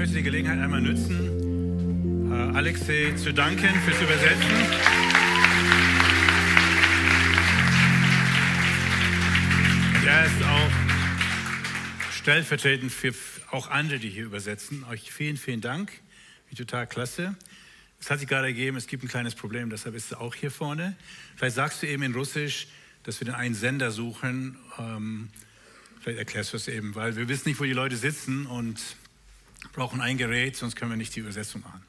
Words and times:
möchte 0.00 0.16
die 0.16 0.22
Gelegenheit 0.22 0.58
einmal 0.58 0.80
nutzen, 0.80 2.32
äh, 2.32 2.56
Alexei 2.56 3.12
zu 3.16 3.34
danken 3.34 3.68
fürs 3.84 4.00
Übersetzen. 4.00 4.50
Er 10.06 10.24
ist 10.24 10.42
auch 10.42 10.70
stellvertretend 12.14 12.90
für 12.90 13.12
auch 13.50 13.68
andere, 13.68 13.98
die 13.98 14.08
hier 14.08 14.24
übersetzen. 14.24 14.84
Euch 14.84 15.12
vielen, 15.12 15.36
vielen 15.36 15.60
Dank. 15.60 15.92
Wie 16.48 16.54
total 16.54 16.86
klasse. 16.86 17.36
Es 18.00 18.10
hat 18.10 18.20
sich 18.20 18.28
gerade 18.28 18.46
ergeben, 18.46 18.78
es 18.78 18.86
gibt 18.86 19.04
ein 19.04 19.08
kleines 19.08 19.34
Problem, 19.34 19.68
deshalb 19.68 19.94
ist 19.94 20.12
es 20.12 20.14
auch 20.14 20.34
hier 20.34 20.50
vorne. 20.50 20.96
Vielleicht 21.36 21.56
sagst 21.56 21.82
du 21.82 21.86
eben 21.86 22.04
in 22.04 22.14
Russisch, 22.14 22.68
dass 23.02 23.20
wir 23.20 23.26
den 23.26 23.34
einen 23.34 23.54
Sender 23.54 23.90
suchen. 23.90 24.56
Ähm, 24.78 25.28
vielleicht 26.00 26.20
erklärst 26.20 26.54
du 26.54 26.56
es 26.56 26.68
eben, 26.68 26.94
weil 26.94 27.16
wir 27.16 27.28
wissen 27.28 27.50
nicht, 27.50 27.60
wo 27.60 27.64
die 27.64 27.74
Leute 27.74 27.98
sitzen 27.98 28.46
und 28.46 28.80
brauchen 29.72 30.00
ein 30.00 30.16
Gerät, 30.16 30.56
sonst 30.56 30.76
können 30.76 30.90
wir 30.90 30.96
nicht 30.96 31.14
die 31.14 31.20
Übersetzung 31.20 31.62
machen. 31.62 31.82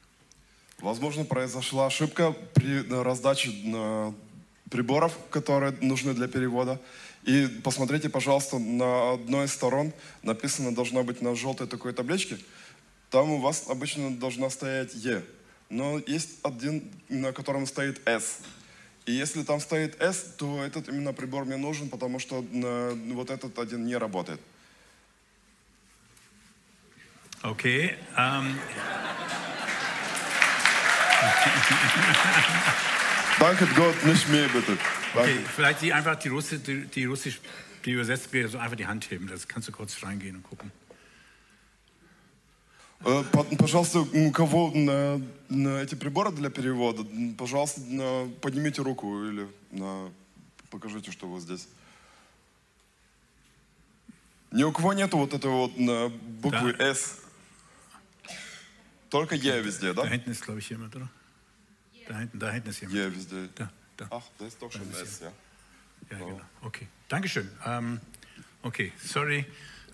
Возможно, 0.80 1.24
произошла 1.24 1.86
ошибка 1.86 2.32
при 2.54 2.82
раздаче 2.90 3.52
приборов, 4.68 5.16
которые 5.30 5.72
нужны 5.80 6.12
для 6.12 6.26
перевода. 6.26 6.80
И 7.24 7.46
посмотрите, 7.62 8.08
пожалуйста, 8.08 8.58
на 8.58 9.12
одной 9.12 9.44
из 9.44 9.52
сторон 9.52 9.92
написано 10.22 10.74
должно 10.74 11.04
быть 11.04 11.22
на 11.22 11.36
желтой 11.36 11.68
такой 11.68 11.92
табличке. 11.92 12.38
Там 13.10 13.30
у 13.30 13.38
вас 13.38 13.66
обычно 13.68 14.10
должна 14.10 14.50
стоять 14.50 14.92
Е. 14.94 15.22
Но 15.70 16.00
есть 16.04 16.38
один, 16.42 16.90
на 17.08 17.32
котором 17.32 17.66
стоит 17.66 18.00
S. 18.08 18.40
И 19.06 19.12
если 19.12 19.44
там 19.44 19.60
стоит 19.60 20.00
S, 20.00 20.34
то 20.36 20.64
этот 20.64 20.88
именно 20.88 21.12
прибор 21.12 21.44
мне 21.44 21.56
нужен, 21.56 21.88
потому 21.88 22.18
что 22.18 22.42
вот 22.42 23.30
этот 23.30 23.58
один 23.58 23.86
не 23.86 23.96
работает. 23.96 24.40
Okay. 27.42 27.94
Um 28.16 28.58
Danke 33.38 33.66
Gott, 33.74 34.04
nicht 34.04 34.28
mehr 34.28 34.48
bitte. 34.48 34.78
Okay, 35.14 35.38
vielleicht 35.54 35.82
die 35.82 35.92
einfach 35.92 36.16
die, 36.16 36.28
Russi, 36.28 36.58
die, 36.58 36.86
die 36.86 37.04
Russisch, 37.04 37.40
die 37.84 37.92
übersetzt 37.92 38.32
wird, 38.32 38.50
so 38.50 38.58
einfach 38.58 38.76
die 38.76 38.86
Hand 38.86 39.10
heben. 39.10 39.26
Das 39.26 39.48
kannst 39.48 39.68
du 39.68 39.72
kurz 39.72 40.02
reingehen 40.02 40.36
und 40.36 40.44
gucken. 40.44 40.70
Пожалуйста, 43.58 43.98
у 44.00 44.30
кого 44.30 44.70
на, 44.72 45.20
на 45.48 45.82
эти 45.82 45.96
приборы 45.96 46.30
для 46.30 46.50
перевода, 46.50 47.04
пожалуйста, 47.36 47.80
на, 47.80 48.28
поднимите 48.40 48.80
руку 48.82 49.24
или 49.24 49.48
на, 49.72 50.12
покажите, 50.70 51.10
что 51.10 51.26
вы 51.26 51.40
здесь. 51.40 51.66
Ни 54.52 54.62
у 54.62 54.70
кого 54.70 54.92
нету 54.92 55.18
вот 55.18 55.34
этой 55.34 55.50
вот 55.50 55.76
на 55.76 56.10
буквы 56.10 56.74
да. 56.74 56.90
S. 56.90 57.21
Только 59.11 59.35
Е 59.35 59.61
везде, 59.61 59.93
да? 59.93 60.03
Da 60.03 60.09
hinten 60.09 60.31
ist, 60.31 60.43
glaube 60.43 60.59
ich, 60.59 60.69
jemand, 60.69 60.95
oder? 60.95 61.09
Da 62.07 62.19
hinten, 62.19 62.39
da 62.39 62.51
hinten 62.51 62.69
ist 62.69 62.81
jemand. 62.81 62.97
Е 62.97 63.09
везде. 63.09 63.49
Da, 63.55 63.69
da. 63.97 64.07
Ach, 64.11 64.23
da 64.37 64.45
ist 64.45 64.61
doch 64.61 64.71
schon 64.71 64.91
da 64.91 64.99
S, 64.99 65.19
ja. 65.21 65.31
Ja, 66.11 66.19
so. 66.19 66.25
genau. 66.25 66.41
Okay, 66.61 66.87
Dankeschön. 67.07 67.49
Ähm, 67.65 67.99
okay, 68.61 68.91
sorry, 69.03 69.45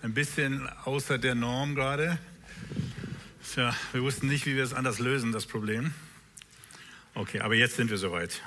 ein 0.02 0.14
bisschen 0.14 0.68
außer 0.84 1.18
der 1.18 1.34
Norm 1.34 1.74
gerade. 1.74 2.18
Tja, 3.52 3.74
wir 3.92 4.02
wussten 4.02 4.28
nicht, 4.28 4.46
wie 4.46 4.56
wir 4.56 4.64
es 4.64 4.72
anders 4.72 4.98
lösen, 4.98 5.32
das 5.32 5.46
Problem. 5.46 5.92
Okay, 7.14 7.40
aber 7.40 7.54
jetzt 7.54 7.76
sind 7.76 7.90
wir 7.90 7.98
soweit. 7.98 8.42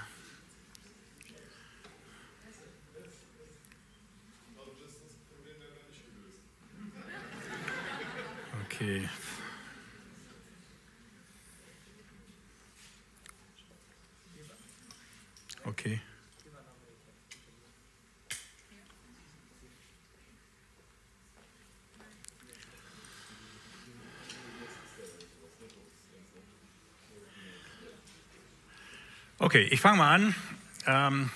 Okay. 8.66 9.10
Okay. 15.73 15.99
Okay, 29.39 29.63
ich 29.71 29.81
fange 29.81 29.97
mal 29.97 30.15
an. 30.15 30.35
Ähm, 30.87 31.31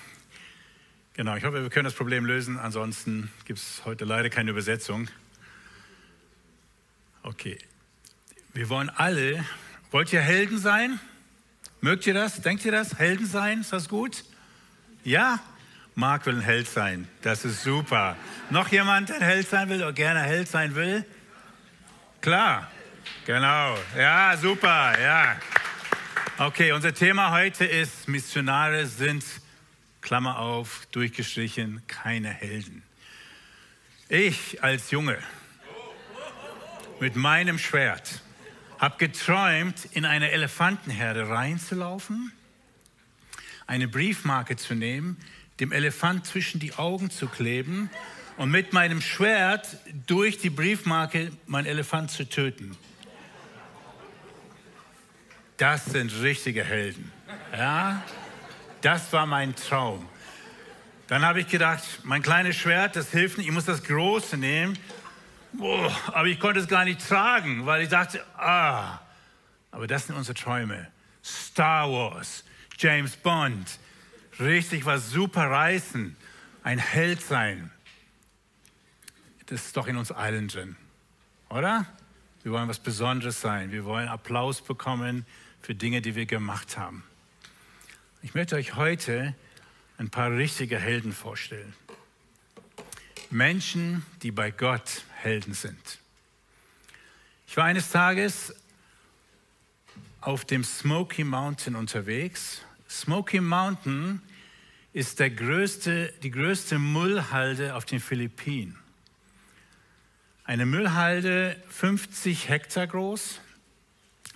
genau, 1.13 1.35
ich 1.35 1.43
hoffe, 1.43 1.63
wir 1.63 1.69
können 1.71 1.85
das 1.85 1.95
Problem 1.95 2.25
lösen. 2.25 2.59
Ansonsten 2.59 3.31
gibt 3.45 3.57
es 3.57 3.85
heute 3.85 4.05
leider 4.05 4.29
keine 4.29 4.51
Übersetzung. 4.51 5.09
Okay, 7.23 7.57
wir 8.53 8.69
wollen 8.69 8.91
alle, 8.91 9.43
wollt 9.89 10.13
ihr 10.13 10.21
Helden 10.21 10.59
sein? 10.59 10.99
Mögt 11.81 12.07
ihr 12.07 12.13
das? 12.13 12.41
Denkt 12.41 12.65
ihr 12.65 12.71
das? 12.71 12.97
Helden 12.97 13.25
sein? 13.25 13.61
Ist 13.61 13.71
das 13.71 13.87
gut? 13.87 14.23
Ja? 15.03 15.39
Marc 15.95 16.25
will 16.25 16.35
ein 16.35 16.41
Held 16.41 16.67
sein. 16.67 17.07
Das 17.21 17.45
ist 17.45 17.63
super. 17.63 18.15
Noch 18.49 18.69
jemand, 18.69 19.09
der 19.09 19.17
ein 19.17 19.21
Held 19.21 19.47
sein 19.47 19.69
will 19.69 19.77
oder 19.77 19.93
gerne 19.93 20.21
Held 20.21 20.47
sein 20.47 20.75
will? 20.75 21.05
Klar. 22.21 22.69
Genau. 23.25 23.77
Ja, 23.95 24.35
super. 24.37 24.99
Ja. 24.99 25.37
Okay, 26.39 26.71
unser 26.71 26.93
Thema 26.93 27.31
heute 27.31 27.65
ist, 27.65 28.07
Missionare 28.07 28.85
sind, 28.85 29.23
Klammer 30.01 30.39
auf, 30.39 30.87
durchgestrichen, 30.91 31.81
keine 31.87 32.29
Helden. 32.29 32.83
Ich 34.09 34.63
als 34.63 34.91
Junge 34.91 35.17
mit 36.99 37.15
meinem 37.15 37.59
Schwert 37.59 38.21
habe 38.79 38.97
geträumt, 38.97 39.85
in 39.91 40.05
eine 40.05 40.31
Elefantenherde 40.31 41.29
reinzulaufen, 41.29 42.31
eine 43.65 43.87
Briefmarke 43.87 44.55
zu 44.55 44.75
nehmen, 44.75 45.17
dem 45.59 45.71
Elefant 45.71 46.25
zwischen 46.25 46.59
die 46.59 46.73
Augen 46.73 47.09
zu 47.09 47.27
kleben 47.27 47.89
und 48.37 48.51
mit 48.51 48.73
meinem 48.73 49.01
Schwert 49.01 49.77
durch 50.05 50.37
die 50.37 50.51
Briefmarke 50.51 51.31
meinen 51.47 51.65
Elefant 51.65 52.11
zu 52.11 52.29
töten. 52.29 52.77
Das 55.57 55.85
sind 55.85 56.13
richtige 56.21 56.63
Helden. 56.63 57.11
Ja, 57.51 58.03
das 58.81 59.11
war 59.11 59.25
mein 59.25 59.55
Traum. 59.55 60.07
Dann 61.07 61.25
habe 61.25 61.39
ich 61.39 61.47
gedacht, 61.47 61.83
mein 62.03 62.21
kleines 62.21 62.55
Schwert, 62.55 62.95
das 62.95 63.09
hilft 63.11 63.39
nicht, 63.39 63.47
ich 63.47 63.53
muss 63.53 63.65
das 63.65 63.83
große 63.83 64.37
nehmen. 64.37 64.77
Boah, 65.53 65.95
aber 66.07 66.27
ich 66.27 66.39
konnte 66.39 66.59
es 66.59 66.67
gar 66.67 66.85
nicht 66.85 67.07
tragen, 67.07 67.65
weil 67.65 67.83
ich 67.83 67.89
dachte, 67.89 68.23
ah, 68.37 68.99
aber 69.71 69.87
das 69.87 70.07
sind 70.07 70.15
unsere 70.15 70.35
Träume. 70.35 70.87
Star 71.23 71.91
Wars, 71.91 72.43
James 72.77 73.15
Bond, 73.15 73.79
richtig 74.39 74.85
was 74.85 75.09
super 75.09 75.49
reißen, 75.49 76.15
ein 76.63 76.79
Held 76.79 77.21
sein. 77.21 77.71
Das 79.47 79.65
ist 79.65 79.77
doch 79.77 79.87
in 79.87 79.97
uns 79.97 80.11
allen 80.11 80.47
drin, 80.47 80.75
oder? 81.49 81.85
Wir 82.43 82.53
wollen 82.53 82.69
was 82.69 82.79
Besonderes 82.79 83.41
sein. 83.41 83.71
Wir 83.71 83.83
wollen 83.83 84.07
Applaus 84.07 84.61
bekommen 84.61 85.25
für 85.61 85.75
Dinge, 85.75 86.01
die 86.01 86.15
wir 86.15 86.25
gemacht 86.25 86.77
haben. 86.77 87.03
Ich 88.21 88.35
möchte 88.35 88.55
euch 88.55 88.75
heute 88.75 89.35
ein 89.97 90.09
paar 90.09 90.31
richtige 90.31 90.79
Helden 90.79 91.11
vorstellen. 91.11 91.73
Menschen, 93.29 94.05
die 94.21 94.31
bei 94.31 94.51
Gott 94.51 95.03
Helden 95.17 95.53
sind. 95.53 95.99
Ich 97.47 97.57
war 97.57 97.65
eines 97.65 97.89
Tages 97.89 98.53
auf 100.21 100.45
dem 100.45 100.63
Smoky 100.63 101.23
Mountain 101.23 101.75
unterwegs. 101.75 102.61
Smoky 102.89 103.39
Mountain 103.39 104.21
ist 104.93 105.19
der 105.19 105.29
größte, 105.29 106.13
die 106.23 106.31
größte 106.31 106.79
Müllhalde 106.79 107.75
auf 107.75 107.85
den 107.85 107.99
Philippinen. 107.99 108.77
Eine 110.43 110.65
Müllhalde 110.65 111.61
50 111.69 112.49
Hektar 112.49 112.87
groß, 112.87 113.41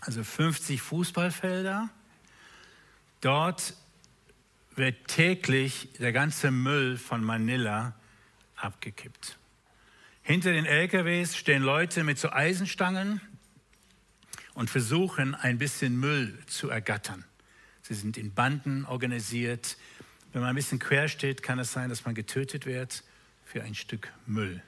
also 0.01 0.23
50 0.23 0.81
Fußballfelder. 0.81 1.89
Dort 3.21 3.75
wird 4.75 5.07
täglich 5.07 5.89
der 5.99 6.11
ganze 6.11 6.51
Müll 6.51 6.97
von 6.97 7.23
Manila 7.23 7.93
abgekippt. 8.55 9.37
Hinter 10.31 10.53
den 10.53 10.65
LKWs 10.65 11.35
stehen 11.35 11.61
Leute 11.61 12.05
mit 12.05 12.17
so 12.17 12.31
Eisenstangen 12.31 13.19
und 14.53 14.69
versuchen 14.69 15.35
ein 15.35 15.57
bisschen 15.57 15.99
Müll 15.99 16.39
zu 16.47 16.69
ergattern. 16.69 17.25
Sie 17.81 17.95
sind 17.95 18.15
in 18.15 18.33
Banden 18.33 18.85
organisiert. 18.85 19.75
Wenn 20.31 20.39
man 20.39 20.51
ein 20.51 20.55
bisschen 20.55 20.79
quer 20.79 21.09
steht, 21.09 21.43
kann 21.43 21.59
es 21.59 21.73
sein, 21.73 21.89
dass 21.89 22.05
man 22.05 22.15
getötet 22.15 22.65
wird 22.65 23.03
für 23.43 23.61
ein 23.61 23.75
Stück 23.75 24.07
Müll. 24.25 24.63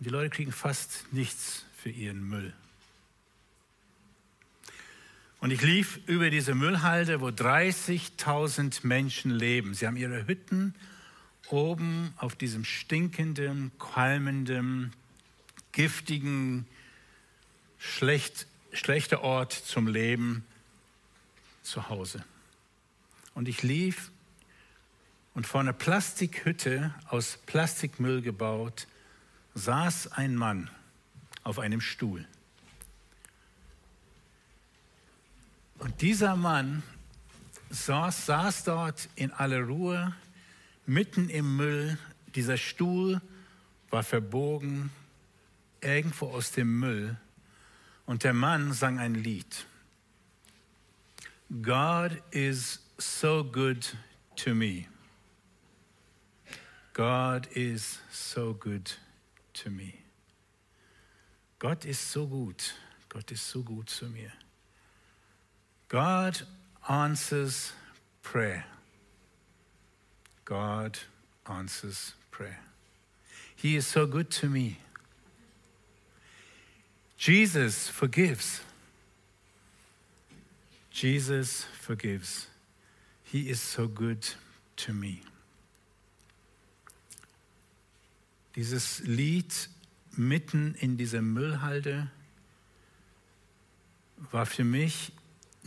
Und 0.00 0.06
die 0.06 0.10
Leute 0.10 0.30
kriegen 0.30 0.50
fast 0.50 1.04
nichts 1.12 1.64
für 1.76 1.90
ihren 1.90 2.28
Müll. 2.28 2.52
Und 5.38 5.52
ich 5.52 5.62
lief 5.62 6.00
über 6.06 6.30
diese 6.30 6.56
Müllhalde, 6.56 7.20
wo 7.20 7.28
30.000 7.28 8.84
Menschen 8.84 9.30
leben. 9.30 9.74
Sie 9.74 9.86
haben 9.86 9.96
ihre 9.96 10.26
Hütten 10.26 10.74
oben 11.52 12.14
auf 12.16 12.34
diesem 12.34 12.64
stinkenden, 12.64 13.70
qualmenden, 13.78 14.92
giftigen 15.72 16.66
schlecht, 17.78 18.46
schlechter 18.72 19.22
Ort 19.22 19.52
zum 19.52 19.86
Leben 19.86 20.44
zu 21.62 21.88
Hause. 21.88 22.24
Und 23.34 23.48
ich 23.48 23.62
lief 23.62 24.10
und 25.34 25.46
vor 25.46 25.60
einer 25.60 25.72
Plastikhütte 25.72 26.94
aus 27.08 27.38
Plastikmüll 27.46 28.22
gebaut, 28.22 28.86
saß 29.54 30.12
ein 30.12 30.34
Mann 30.34 30.70
auf 31.42 31.58
einem 31.58 31.80
Stuhl. 31.80 32.26
Und 35.78 36.00
dieser 36.00 36.36
Mann 36.36 36.82
saß, 37.70 38.26
saß 38.26 38.64
dort 38.64 39.08
in 39.16 39.32
aller 39.32 39.62
Ruhe, 39.62 40.14
mitten 40.86 41.28
im 41.28 41.56
Müll. 41.56 41.98
Dieser 42.34 42.56
Stuhl 42.56 43.20
war 43.90 44.02
verbogen, 44.02 44.90
irgendwo 45.80 46.28
aus 46.28 46.52
dem 46.52 46.78
Müll. 46.80 47.16
Und 48.06 48.24
der 48.24 48.34
Mann 48.34 48.72
sang 48.72 48.98
ein 48.98 49.14
Lied. 49.14 49.66
God 51.62 52.22
is 52.30 52.80
so 52.98 53.44
good 53.44 53.96
to 54.36 54.54
me. 54.54 54.86
God 56.94 57.46
is 57.54 58.00
so 58.10 58.54
good 58.54 58.98
to 59.54 59.70
me. 59.70 59.94
Gott 61.58 61.84
ist 61.84 62.10
so 62.10 62.26
gut. 62.26 62.74
Gott 63.08 63.30
ist 63.30 63.48
so 63.48 63.62
gut 63.62 63.88
zu 63.88 64.06
mir. 64.06 64.32
God 65.88 66.46
answers 66.80 67.74
prayer. 68.22 68.64
God 70.44 70.98
answers 71.46 72.14
prayer. 72.30 72.60
He 73.54 73.76
is 73.76 73.86
so 73.86 74.06
good 74.06 74.30
to 74.32 74.48
me. 74.48 74.78
Jesus 77.16 77.88
forgives. 77.88 78.60
Jesus 80.90 81.64
forgives. 81.80 82.48
He 83.24 83.48
is 83.48 83.60
so 83.60 83.86
good 83.86 84.26
to 84.76 84.92
me. 84.92 85.22
Dieses 88.56 89.00
Lied 89.04 89.68
mitten 90.16 90.74
in 90.74 90.96
dieser 90.96 91.22
Müllhalde 91.22 92.10
war 94.30 94.44
für 94.44 94.64
mich 94.64 95.12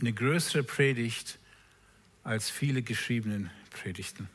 eine 0.00 0.12
größere 0.12 0.62
Predigt 0.62 1.38
als 2.22 2.50
viele 2.50 2.82
geschriebenen 2.82 3.50
Predigten. 3.70 4.28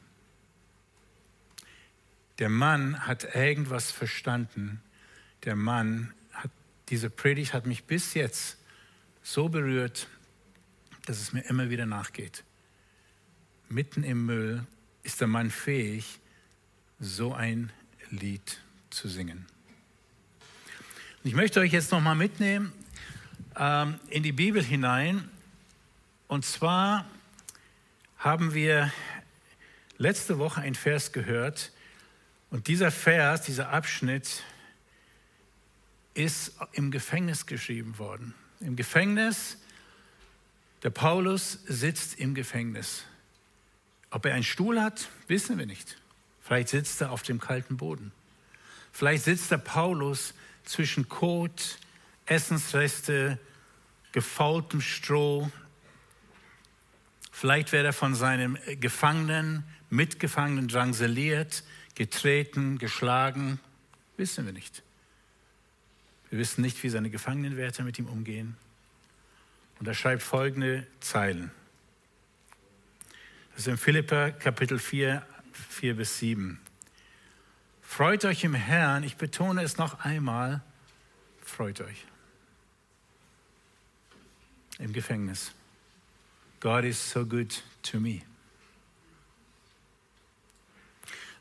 Der 2.42 2.50
Mann 2.50 3.06
hat 3.06 3.36
irgendwas 3.36 3.92
verstanden. 3.92 4.82
Der 5.44 5.56
Mann 5.56 6.12
hat, 6.34 6.50
diese 6.90 7.12
Predigt 7.12 7.54
hat 7.54 7.68
mich 7.68 7.84
bis 7.84 8.16
jetzt 8.16 8.58
so 9.22 9.48
berührt, 9.48 10.08
dass 11.06 11.22
es 11.22 11.34
mir 11.34 11.42
immer 11.42 11.70
wieder 11.70 11.86
nachgeht. 11.86 12.44
Mitten 13.70 14.04
im 14.04 14.26
Müll 14.26 14.66
ist 15.04 15.22
der 15.22 15.28
Mann 15.28 15.52
fähig, 15.52 16.20
so 17.00 17.32
ein 17.32 17.72
Lied 18.10 18.60
zu 18.90 19.08
singen. 19.08 19.46
Und 21.24 21.30
ich 21.30 21.36
möchte 21.36 21.60
euch 21.60 21.72
jetzt 21.72 21.92
nochmal 21.92 22.16
mitnehmen 22.16 22.74
ähm, 23.56 24.00
in 24.10 24.24
die 24.24 24.32
Bibel 24.32 24.64
hinein. 24.64 25.30
Und 26.28 26.44
zwar 26.44 27.06
haben 28.18 28.56
wir 28.56 28.92
letzte 30.00 30.40
Woche 30.40 30.62
einen 30.62 30.74
Vers 30.74 31.12
gehört. 31.12 31.72
Und 32.52 32.68
dieser 32.68 32.92
Vers, 32.92 33.44
dieser 33.44 33.70
Abschnitt 33.70 34.44
ist 36.14 36.54
im 36.74 36.92
Gefängnis 36.92 37.46
geschrieben 37.46 37.98
worden. 37.98 38.36
Im 38.60 38.76
Gefängnis, 38.76 39.58
der 40.84 40.90
Paulus 40.90 41.60
sitzt 41.66 42.20
im 42.20 42.36
Gefängnis. 42.36 43.06
Ob 44.10 44.26
er 44.26 44.34
einen 44.34 44.44
Stuhl 44.44 44.82
hat, 44.82 45.10
wissen 45.28 45.58
wir 45.58 45.66
nicht. 45.66 45.98
Vielleicht 46.42 46.68
sitzt 46.70 47.00
er 47.00 47.12
auf 47.12 47.24
dem 47.24 47.40
kalten 47.40 47.78
Boden. 47.78 48.12
Vielleicht 48.92 49.24
sitzt 49.24 49.50
der 49.50 49.58
Paulus 49.58 50.34
zwischen 50.66 51.08
Kot, 51.08 51.78
Essensreste, 52.26 53.40
gefaultem 54.12 54.82
Stroh. 54.82 55.50
Vielleicht 57.42 57.72
wird 57.72 57.86
er 57.86 57.92
von 57.92 58.14
seinem 58.14 58.56
Gefangenen, 58.80 59.64
Mitgefangenen 59.90 60.68
drangsaliert, 60.68 61.64
getreten, 61.96 62.78
geschlagen. 62.78 63.60
Wissen 64.16 64.46
wir 64.46 64.54
nicht. 64.54 64.84
Wir 66.30 66.38
wissen 66.38 66.62
nicht, 66.62 66.84
wie 66.84 66.90
seine 66.90 67.10
Gefangenenwärter 67.10 67.84
mit 67.84 67.98
ihm 67.98 68.06
umgehen. 68.06 68.58
Und 69.80 69.88
er 69.88 69.96
schreibt 69.96 70.22
folgende 70.22 70.86
Zeilen. 71.00 71.50
Das 73.54 73.62
ist 73.62 73.68
in 73.70 73.78
Philippa 73.78 74.30
Kapitel 74.30 74.78
4, 74.78 75.26
4 75.52 75.96
bis 75.96 76.20
7. 76.20 76.60
Freut 77.82 78.24
euch 78.24 78.44
im 78.44 78.54
Herrn, 78.54 79.02
ich 79.02 79.18
betone 79.18 79.64
es 79.64 79.78
noch 79.80 80.02
einmal, 80.02 80.62
freut 81.44 81.82
euch. 81.82 82.06
Im 84.78 84.94
Gefängnis. 84.94 85.56
God 86.62 86.86
is 86.86 86.98
so 86.98 87.26
good 87.26 87.54
to 87.84 88.00
me. 88.00 88.22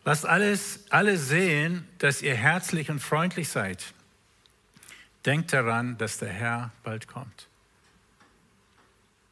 Lasst 0.05 0.25
alles, 0.25 0.81
alle 0.89 1.19
sehen, 1.19 1.87
dass 1.99 2.23
ihr 2.23 2.35
herzlich 2.35 2.91
und 2.91 3.01
freundlich 3.01 3.49
seid. 3.51 3.93
Denkt 5.27 5.53
daran, 5.53 5.99
dass 5.99 6.19
der 6.19 6.31
Herr 6.31 6.73
bald 6.83 7.07
kommt. 7.07 7.49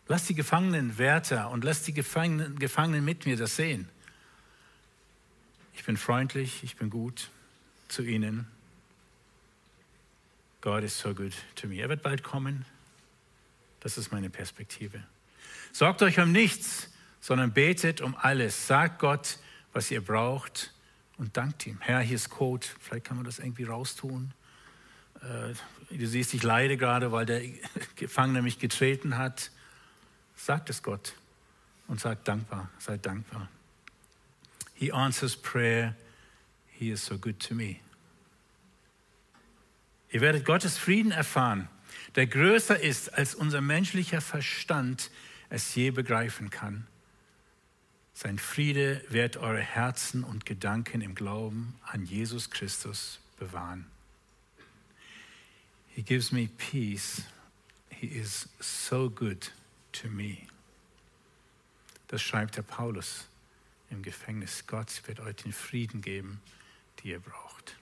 Lasst 0.08 0.28
die 0.28 0.34
Gefangenen 0.34 0.98
Wärter 0.98 1.50
und 1.50 1.64
lasst 1.64 1.86
die 1.86 1.94
Gefangenen, 1.94 2.58
Gefangenen 2.58 3.04
mit 3.04 3.24
mir 3.24 3.36
das 3.36 3.56
sehen. 3.56 3.88
Ich 5.74 5.84
bin 5.84 5.96
freundlich, 5.96 6.62
ich 6.62 6.76
bin 6.76 6.90
gut 6.90 7.30
zu 7.88 8.02
ihnen. 8.02 8.46
God 10.60 10.82
is 10.82 10.98
so 10.98 11.14
good 11.14 11.32
to 11.54 11.66
me. 11.66 11.76
Er 11.76 11.88
wird 11.88 12.02
bald 12.02 12.22
kommen. 12.22 12.66
Das 13.80 13.96
ist 13.96 14.12
meine 14.12 14.28
Perspektive. 14.28 15.02
Sorgt 15.72 16.02
euch 16.02 16.18
um 16.18 16.32
nichts, 16.32 16.88
sondern 17.20 17.52
betet 17.52 18.00
um 18.00 18.16
alles. 18.16 18.66
Sagt 18.66 18.98
Gott, 18.98 19.38
was 19.72 19.90
ihr 19.90 20.00
braucht 20.00 20.72
und 21.18 21.36
dankt 21.36 21.66
ihm. 21.66 21.78
Herr, 21.80 22.00
hier 22.00 22.16
ist 22.16 22.30
Code. 22.30 22.66
Vielleicht 22.80 23.06
kann 23.06 23.16
man 23.16 23.26
das 23.26 23.38
irgendwie 23.38 23.64
raustun. 23.64 24.32
Äh, 25.20 25.54
du 25.96 26.06
siehst, 26.06 26.34
ich 26.34 26.42
leide 26.42 26.76
gerade, 26.76 27.12
weil 27.12 27.26
der 27.26 27.42
Gefangene 27.96 28.42
mich 28.42 28.58
getreten 28.58 29.18
hat. 29.18 29.50
Sagt 30.36 30.70
es 30.70 30.82
Gott 30.82 31.14
und 31.88 32.00
sagt 32.00 32.28
dankbar, 32.28 32.70
seid 32.78 33.04
dankbar. 33.04 33.48
He 34.74 34.92
answers 34.92 35.36
prayer. 35.36 35.94
He 36.70 36.90
is 36.90 37.04
so 37.04 37.18
good 37.18 37.40
to 37.40 37.54
me. 37.54 37.76
Ihr 40.10 40.20
werdet 40.20 40.44
Gottes 40.44 40.78
Frieden 40.78 41.10
erfahren, 41.10 41.68
der 42.14 42.26
größer 42.26 42.80
ist, 42.80 43.12
als 43.12 43.34
unser 43.34 43.60
menschlicher 43.60 44.20
Verstand 44.20 45.10
es 45.50 45.74
je 45.74 45.90
begreifen 45.90 46.50
kann. 46.50 46.86
Sein 48.14 48.38
Friede 48.38 49.04
wird 49.08 49.36
eure 49.36 49.60
Herzen 49.60 50.24
und 50.24 50.44
Gedanken 50.44 51.00
im 51.00 51.14
Glauben 51.14 51.74
an 51.84 52.04
Jesus 52.04 52.50
Christus 52.50 53.20
bewahren. 53.38 53.86
He 55.94 56.02
gives 56.02 56.32
me 56.32 56.48
peace. 56.58 57.22
He 57.90 58.06
is 58.06 58.48
so 58.60 59.08
good 59.08 59.52
to 59.92 60.08
me. 60.08 60.38
Das 62.08 62.22
schreibt 62.22 62.56
der 62.56 62.62
Paulus 62.62 63.26
im 63.90 64.02
Gefängnis. 64.02 64.66
Gott 64.66 65.02
wird 65.06 65.20
euch 65.20 65.36
den 65.36 65.52
Frieden 65.52 66.02
geben, 66.02 66.40
den 66.98 67.10
ihr 67.12 67.20
braucht. 67.20 67.76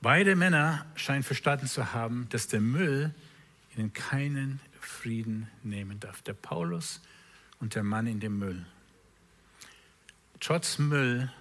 Beide 0.00 0.36
Männer 0.36 0.86
scheinen 0.94 1.22
verstanden 1.22 1.66
zu 1.66 1.92
haben, 1.92 2.28
dass 2.28 2.46
der 2.46 2.60
Müll 2.60 3.14
ihnen 3.76 3.92
keinen 3.92 4.60
Frieden 4.88 5.48
nehmen 5.62 6.00
darf. 6.00 6.22
Der 6.22 6.34
Paulus 6.34 7.00
und 7.60 7.74
der 7.74 7.82
Mann 7.82 8.06
in 8.06 8.20
dem 8.20 8.38
Müll. 8.38 8.64
Trotz 10.40 10.78
Müll 10.78 11.32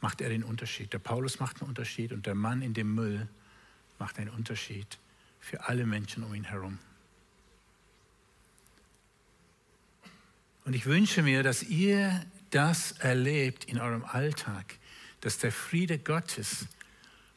macht 0.00 0.20
er 0.20 0.28
den 0.28 0.44
Unterschied. 0.44 0.92
Der 0.92 0.98
Paulus 0.98 1.40
macht 1.40 1.60
einen 1.60 1.68
Unterschied 1.68 2.12
und 2.12 2.26
der 2.26 2.34
Mann 2.34 2.62
in 2.62 2.74
dem 2.74 2.94
Müll 2.94 3.28
macht 3.98 4.18
einen 4.18 4.30
Unterschied 4.30 4.98
für 5.40 5.68
alle 5.68 5.86
Menschen 5.86 6.22
um 6.22 6.34
ihn 6.34 6.44
herum. 6.44 6.78
Und 10.64 10.74
ich 10.74 10.86
wünsche 10.86 11.22
mir, 11.22 11.42
dass 11.42 11.62
ihr 11.62 12.24
das 12.50 12.92
erlebt 12.92 13.64
in 13.64 13.78
eurem 13.78 14.04
Alltag, 14.04 14.78
dass 15.20 15.38
der 15.38 15.52
Friede 15.52 15.98
Gottes 15.98 16.66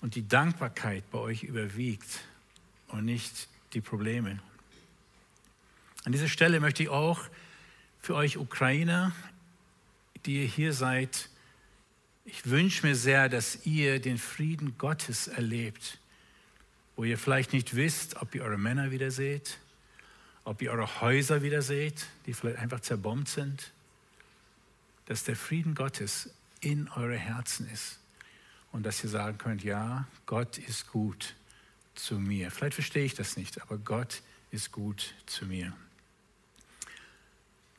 und 0.01 0.15
die 0.15 0.27
Dankbarkeit 0.27 1.09
bei 1.11 1.19
euch 1.19 1.43
überwiegt 1.43 2.25
und 2.89 3.05
nicht 3.05 3.47
die 3.73 3.81
Probleme. 3.81 4.39
An 6.03 6.11
dieser 6.11 6.27
Stelle 6.27 6.59
möchte 6.59 6.83
ich 6.83 6.89
auch 6.89 7.21
für 7.99 8.15
euch 8.15 8.37
Ukrainer, 8.37 9.11
die 10.25 10.41
ihr 10.41 10.47
hier 10.47 10.73
seid, 10.73 11.29
ich 12.25 12.49
wünsche 12.49 12.85
mir 12.85 12.95
sehr, 12.95 13.29
dass 13.29 13.65
ihr 13.65 13.99
den 13.99 14.17
Frieden 14.17 14.77
Gottes 14.77 15.27
erlebt, 15.27 15.99
wo 16.95 17.03
ihr 17.03 17.17
vielleicht 17.17 17.53
nicht 17.53 17.75
wisst, 17.75 18.21
ob 18.21 18.35
ihr 18.35 18.43
eure 18.43 18.57
Männer 18.57 18.91
wieder 18.91 19.11
seht, 19.11 19.57
ob 20.43 20.61
ihr 20.61 20.71
eure 20.71 21.01
Häuser 21.01 21.41
wieder 21.41 21.61
seht, 21.61 22.07
die 22.25 22.33
vielleicht 22.33 22.59
einfach 22.59 22.79
zerbombt 22.79 23.27
sind, 23.27 23.71
dass 25.05 25.23
der 25.23 25.35
Frieden 25.35 25.75
Gottes 25.75 26.29
in 26.59 26.87
eure 26.89 27.17
Herzen 27.17 27.67
ist 27.69 27.99
und 28.71 28.85
dass 28.85 29.03
ihr 29.03 29.09
sagen 29.09 29.37
könnt, 29.37 29.63
ja, 29.63 30.07
Gott 30.25 30.57
ist 30.57 30.87
gut 30.87 31.35
zu 31.95 32.19
mir. 32.19 32.51
Vielleicht 32.51 32.75
verstehe 32.75 33.05
ich 33.05 33.13
das 33.13 33.37
nicht, 33.37 33.61
aber 33.61 33.77
Gott 33.77 34.21
ist 34.51 34.71
gut 34.71 35.13
zu 35.25 35.45
mir. 35.45 35.73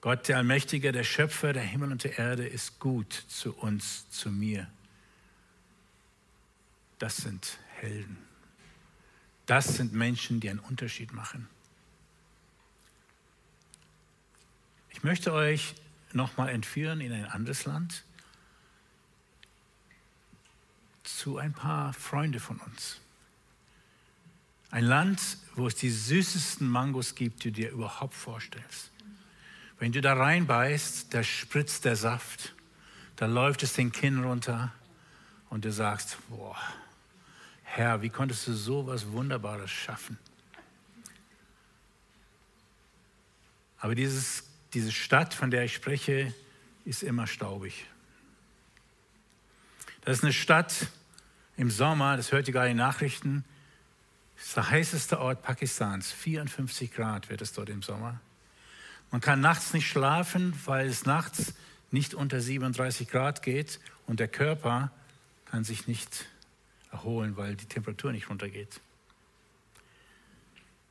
Gott, 0.00 0.26
der 0.26 0.38
Allmächtige, 0.38 0.90
der 0.90 1.04
Schöpfer 1.04 1.52
der 1.52 1.62
Himmel 1.62 1.92
und 1.92 2.02
der 2.02 2.18
Erde, 2.18 2.46
ist 2.46 2.80
gut 2.80 3.12
zu 3.28 3.54
uns, 3.54 4.08
zu 4.10 4.30
mir. 4.30 4.68
Das 6.98 7.18
sind 7.18 7.58
Helden. 7.76 8.18
Das 9.46 9.76
sind 9.76 9.92
Menschen, 9.92 10.40
die 10.40 10.50
einen 10.50 10.58
Unterschied 10.58 11.12
machen. 11.12 11.48
Ich 14.90 15.02
möchte 15.02 15.32
euch 15.32 15.74
nochmal 16.12 16.48
entführen 16.50 17.00
in 17.00 17.12
ein 17.12 17.26
anderes 17.26 17.64
Land 17.64 18.04
zu 21.04 21.38
ein 21.38 21.52
paar 21.52 21.92
Freunde 21.92 22.40
von 22.40 22.58
uns. 22.58 23.01
Ein 24.72 24.84
Land, 24.84 25.36
wo 25.54 25.66
es 25.66 25.74
die 25.74 25.90
süßesten 25.90 26.66
Mangos 26.66 27.14
gibt, 27.14 27.44
die 27.44 27.52
du 27.52 27.60
dir 27.60 27.70
überhaupt 27.72 28.14
vorstellst. 28.14 28.90
Wenn 29.78 29.92
du 29.92 30.00
da 30.00 30.14
reinbeißt, 30.14 31.12
da 31.12 31.22
spritzt 31.22 31.84
der 31.84 31.94
Saft, 31.94 32.54
da 33.16 33.26
läuft 33.26 33.62
es 33.62 33.74
den 33.74 33.92
Kinn 33.92 34.24
runter 34.24 34.72
und 35.50 35.66
du 35.66 35.72
sagst, 35.72 36.16
boah, 36.30 36.56
Herr, 37.64 38.00
wie 38.00 38.08
konntest 38.08 38.46
du 38.46 38.54
so 38.54 38.86
was 38.86 39.08
Wunderbares 39.08 39.70
schaffen? 39.70 40.18
Aber 43.78 43.94
dieses, 43.94 44.44
diese 44.72 44.90
Stadt, 44.90 45.34
von 45.34 45.50
der 45.50 45.64
ich 45.64 45.74
spreche, 45.74 46.32
ist 46.86 47.02
immer 47.02 47.26
staubig. 47.26 47.84
Das 50.00 50.16
ist 50.16 50.24
eine 50.24 50.32
Stadt 50.32 50.86
im 51.58 51.70
Sommer, 51.70 52.16
das 52.16 52.32
hört 52.32 52.48
ihr 52.48 52.54
gerade 52.54 52.70
in 52.70 52.78
den 52.78 52.86
Nachrichten, 52.86 53.44
das 54.42 54.48
ist 54.48 54.56
der 54.56 54.70
heißeste 54.70 55.20
Ort 55.20 55.42
Pakistans. 55.42 56.10
54 56.10 56.92
Grad 56.92 57.30
wird 57.30 57.40
es 57.42 57.52
dort 57.52 57.68
im 57.68 57.80
Sommer. 57.80 58.20
Man 59.12 59.20
kann 59.20 59.40
nachts 59.40 59.72
nicht 59.72 59.86
schlafen, 59.86 60.52
weil 60.64 60.88
es 60.88 61.06
nachts 61.06 61.54
nicht 61.92 62.12
unter 62.12 62.40
37 62.40 63.08
Grad 63.08 63.42
geht 63.42 63.78
und 64.08 64.18
der 64.18 64.26
Körper 64.26 64.90
kann 65.44 65.62
sich 65.62 65.86
nicht 65.86 66.26
erholen, 66.90 67.36
weil 67.36 67.54
die 67.54 67.66
Temperatur 67.66 68.10
nicht 68.10 68.30
runtergeht. 68.30 68.80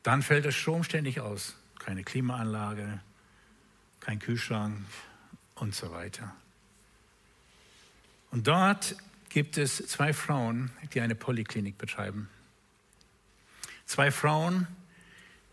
Dann 0.02 0.22
fällt 0.22 0.46
der 0.46 0.52
Strom 0.52 0.86
ständig 0.86 1.20
aus. 1.20 1.58
Keine 1.78 2.06
Klimaanlage, 2.06 3.02
kein 4.00 4.20
Kühlschrank 4.20 4.78
und 5.56 5.76
so 5.76 5.92
weiter. 5.92 6.34
Und 8.32 8.48
dort 8.48 8.96
gibt 9.28 9.58
es 9.58 9.86
zwei 9.88 10.14
Frauen, 10.14 10.72
die 10.94 11.02
eine 11.02 11.16
Polyklinik 11.16 11.78
betreiben. 11.78 12.30
Zwei 13.92 14.10
Frauen, 14.10 14.68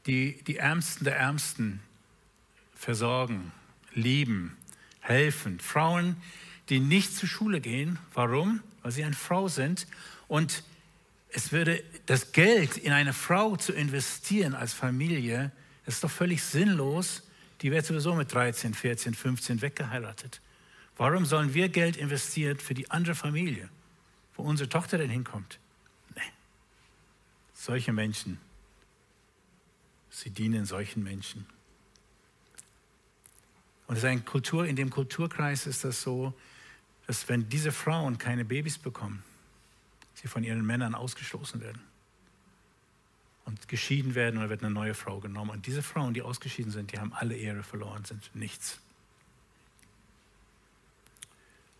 die 0.07 0.41
die 0.45 0.59
Ärmsten 0.59 1.03
der 1.03 1.17
Ärmsten 1.17 1.81
versorgen, 2.73 3.51
lieben, 3.95 4.57
helfen. 5.01 5.59
Frauen, 5.59 6.17
die 6.69 6.79
nicht 6.79 7.17
zur 7.17 7.29
Schule 7.29 7.61
gehen. 7.61 7.99
Warum? 8.15 8.61
Weil 8.83 8.93
sie 8.93 9.03
eine 9.03 9.17
Frau 9.17 9.49
sind. 9.49 9.89
Und 10.29 10.63
es 11.31 11.51
würde 11.51 11.83
das 12.07 12.31
Geld 12.31 12.77
in 12.77 12.93
eine 12.93 13.13
Frau 13.13 13.57
zu 13.57 13.73
investieren 13.73 14.55
als 14.55 14.73
Familie, 14.73 15.51
ist 15.85 16.05
doch 16.05 16.11
völlig 16.13 16.45
sinnlos. 16.45 17.25
Die 17.63 17.73
wird 17.73 17.87
sowieso 17.87 18.15
mit 18.15 18.33
13, 18.33 18.73
14, 18.73 19.15
15 19.15 19.63
weggeheiratet. 19.63 20.41
Warum 20.97 21.27
sollen 21.27 21.55
wir 21.55 21.71
Geld 21.71 21.97
investieren 21.97 22.61
für 22.61 22.75
die 22.75 22.89
andere 22.89 23.17
Familie, 23.17 23.69
wo 24.37 24.45
unsere 24.45 24.69
Tochter 24.69 24.97
denn 24.97 25.11
hinkommt? 25.11 25.59
Solche 27.61 27.93
Menschen, 27.93 28.39
sie 30.11 30.31
dienen 30.31 30.65
solchen 30.65 31.03
Menschen. 31.03 31.45
Und 33.89 33.97
es 33.97 34.03
Kultur, 34.25 34.65
in 34.65 34.77
dem 34.77 34.91
Kulturkreis 34.91 35.67
ist 35.67 35.83
das 35.83 36.01
so, 36.01 36.33
dass 37.09 37.29
wenn 37.29 37.49
diese 37.49 37.73
Frauen 37.73 38.17
keine 38.17 38.45
Babys 38.45 38.79
bekommen, 38.79 39.25
sie 40.15 40.29
von 40.29 40.45
ihren 40.45 40.65
Männern 40.65 40.95
ausgestoßen 40.95 41.61
werden 41.61 41.83
und 43.45 43.67
geschieden 43.67 44.15
werden 44.15 44.39
dann 44.39 44.51
wird 44.51 44.63
eine 44.63 44.73
neue 44.73 44.95
Frau 44.95 45.19
genommen. 45.19 45.51
Und 45.51 45.67
diese 45.67 45.83
Frauen, 45.83 46.15
die 46.15 46.23
ausgeschieden 46.23 46.71
sind, 46.71 46.93
die 46.93 47.01
haben 47.01 47.13
alle 47.13 47.35
Ehre 47.35 47.65
verloren, 47.65 48.05
sind 48.05 48.31
nichts. 48.37 48.79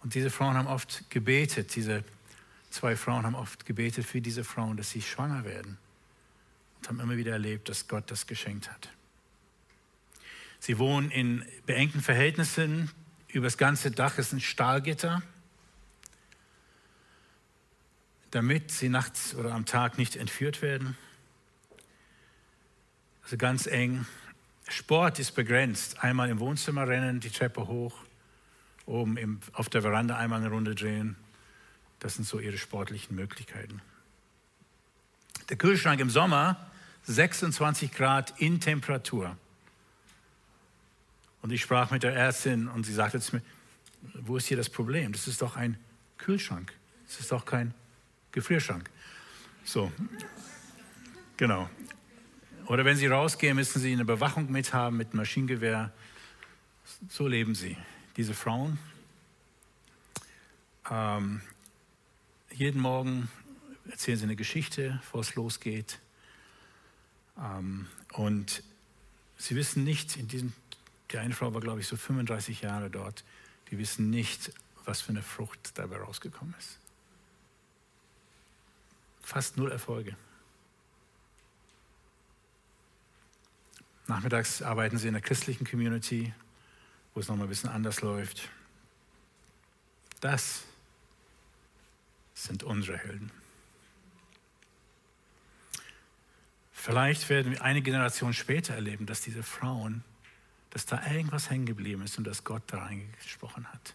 Und 0.03 0.15
diese 0.15 0.31
Frauen 0.31 0.57
haben 0.57 0.67
oft 0.67 1.09
gebetet, 1.09 1.77
diese 1.77 2.03
zwei 2.71 2.97
Frauen 2.97 3.25
haben 3.25 3.35
oft 3.35 3.67
gebetet 3.67 4.05
für 4.05 4.21
diese 4.21 4.45
Frauen, 4.45 4.77
dass 4.77 4.91
sie 4.91 5.03
schwanger 5.03 5.45
werden 5.45 5.79
und 6.79 6.89
haben 6.89 7.01
immer 7.01 7.17
wieder 7.17 7.33
erlebt, 7.33 7.69
dass 7.69 7.89
Gott 7.89 8.11
das 8.11 8.27
geschenkt 8.27 8.71
hat. 8.71 8.91
Sie 10.61 10.79
wohnen 10.79 11.11
in 11.11 11.45
beengten 11.67 12.01
Verhältnissen. 12.01 12.91
Über 13.29 13.47
das 13.47 13.59
ganze 13.59 13.91
Dach 13.91 14.19
ist 14.19 14.33
ein 14.33 14.41
Stahlgitter, 14.41 15.23
damit 18.31 18.71
sie 18.71 18.89
nachts 18.89 19.35
oder 19.35 19.53
am 19.53 19.67
Tag 19.67 19.99
nicht 19.99 20.17
entführt 20.17 20.63
werden. 20.63 20.97
Also 23.23 23.37
ganz 23.37 23.67
eng. 23.67 24.07
Sport 24.69 25.19
ist 25.19 25.33
begrenzt. 25.33 26.03
Einmal 26.03 26.29
im 26.29 26.41
Wohnzimmer 26.41 26.89
rennen, 26.89 27.21
die 27.21 27.31
Treppe 27.31 27.67
hoch, 27.67 27.95
oben 28.87 29.17
im, 29.17 29.41
auf 29.53 29.69
der 29.69 29.83
Veranda 29.83 30.17
einmal 30.17 30.41
eine 30.41 30.51
Runde 30.51 30.75
drehen. 30.75 31.17
Das 32.01 32.15
sind 32.15 32.25
so 32.25 32.39
ihre 32.39 32.59
sportlichen 32.59 33.17
Möglichkeiten. 33.17 33.81
Der 35.49 35.57
Kühlschrank 35.57 36.01
im 36.01 36.11
Sommer 36.11 36.71
26 37.05 37.93
Grad 37.93 38.39
in 38.39 38.61
Temperatur. 38.61 39.37
Und 41.43 41.53
ich 41.53 41.63
sprach 41.63 41.91
mit 41.91 42.03
der 42.03 42.15
Ärztin 42.15 42.69
und 42.69 42.85
sie 42.85 42.93
sagte 42.93 43.21
zu 43.21 43.37
mir, 43.37 43.43
wo 44.15 44.37
ist 44.37 44.47
hier 44.47 44.57
das 44.57 44.69
Problem? 44.69 45.13
Das 45.13 45.27
ist 45.27 45.43
doch 45.43 45.57
ein 45.57 45.79
Kühlschrank. 46.19 46.73
Das 47.07 47.21
ist 47.21 47.33
doch 47.33 47.45
kein 47.45 47.75
Gefrierschrank. 48.33 48.91
So, 49.65 49.91
genau. 51.37 51.69
Oder 52.67 52.85
wenn 52.85 52.97
Sie 52.97 53.07
rausgehen, 53.07 53.57
müssen 53.57 53.81
Sie 53.81 53.93
eine 53.93 54.05
Bewachung 54.05 54.51
mithaben 54.53 54.99
mit 54.99 55.15
Maschinengewehr. 55.15 55.91
So 57.09 57.27
leben 57.27 57.55
sie, 57.55 57.77
diese 58.17 58.35
Frauen. 58.35 58.79
Ähm, 60.91 61.41
jeden 62.59 62.81
Morgen 62.81 63.31
erzählen 63.91 64.19
sie 64.19 64.25
eine 64.25 64.37
Geschichte, 64.37 64.99
bevor 65.01 65.21
es 65.21 65.35
losgeht. 65.35 66.01
Ähm, 67.39 67.87
und 68.15 68.63
sie 69.37 69.55
wissen 69.55 69.85
nicht 69.85 70.17
in 70.17 70.29
diesem 70.29 70.53
die 71.11 71.19
eine 71.19 71.35
Frau 71.35 71.55
war, 71.55 71.61
glaube 71.61 71.81
ich, 71.81 71.87
so 71.87 71.97
35 71.97 72.61
Jahre 72.61 72.91
dort. 72.91 73.25
Die 73.71 73.79
wissen 73.79 74.11
nicht, 74.11 74.53
was 74.85 75.01
für 75.01 75.11
eine 75.11 75.23
Frucht 75.23 75.79
dabei 75.79 75.97
rausgekommen 75.97 76.55
ist. 76.59 76.79
Fast 79.23 79.57
null 79.57 79.73
Erfolge. 79.73 80.17
Nachmittags 84.07 84.63
arbeiten 84.63 84.99
sie 84.99 85.09
in 85.09 85.15
der 85.15 85.23
christlichen 85.23 85.67
Community, 85.67 86.33
wo 87.15 87.21
es 87.21 87.29
nochmal 87.29 87.47
ein 87.47 87.51
bisschen 87.51 87.71
anders 87.71 88.01
läuft. 88.01 88.49
Das 90.21 90.65
sind 92.45 92.63
unsere 92.63 92.99
Helden. 92.99 93.31
Vielleicht 96.73 97.29
werden 97.29 97.53
wir 97.53 97.63
eine 97.63 97.83
Generation 97.83 98.33
später 98.33 98.75
erleben, 98.75 99.07
dass 99.07 99.21
diese 99.21 99.43
Frauen 99.43 100.05
dass 100.71 100.87
da 100.87 101.05
irgendwas 101.11 101.51
hängen 101.51 101.67
geblieben 101.67 102.03
ist 102.03 102.19
und 102.19 102.27
dass 102.27 102.45
Gott 102.45 102.63
da 102.67 102.79
reingesprochen 102.85 103.67
hat. 103.73 103.95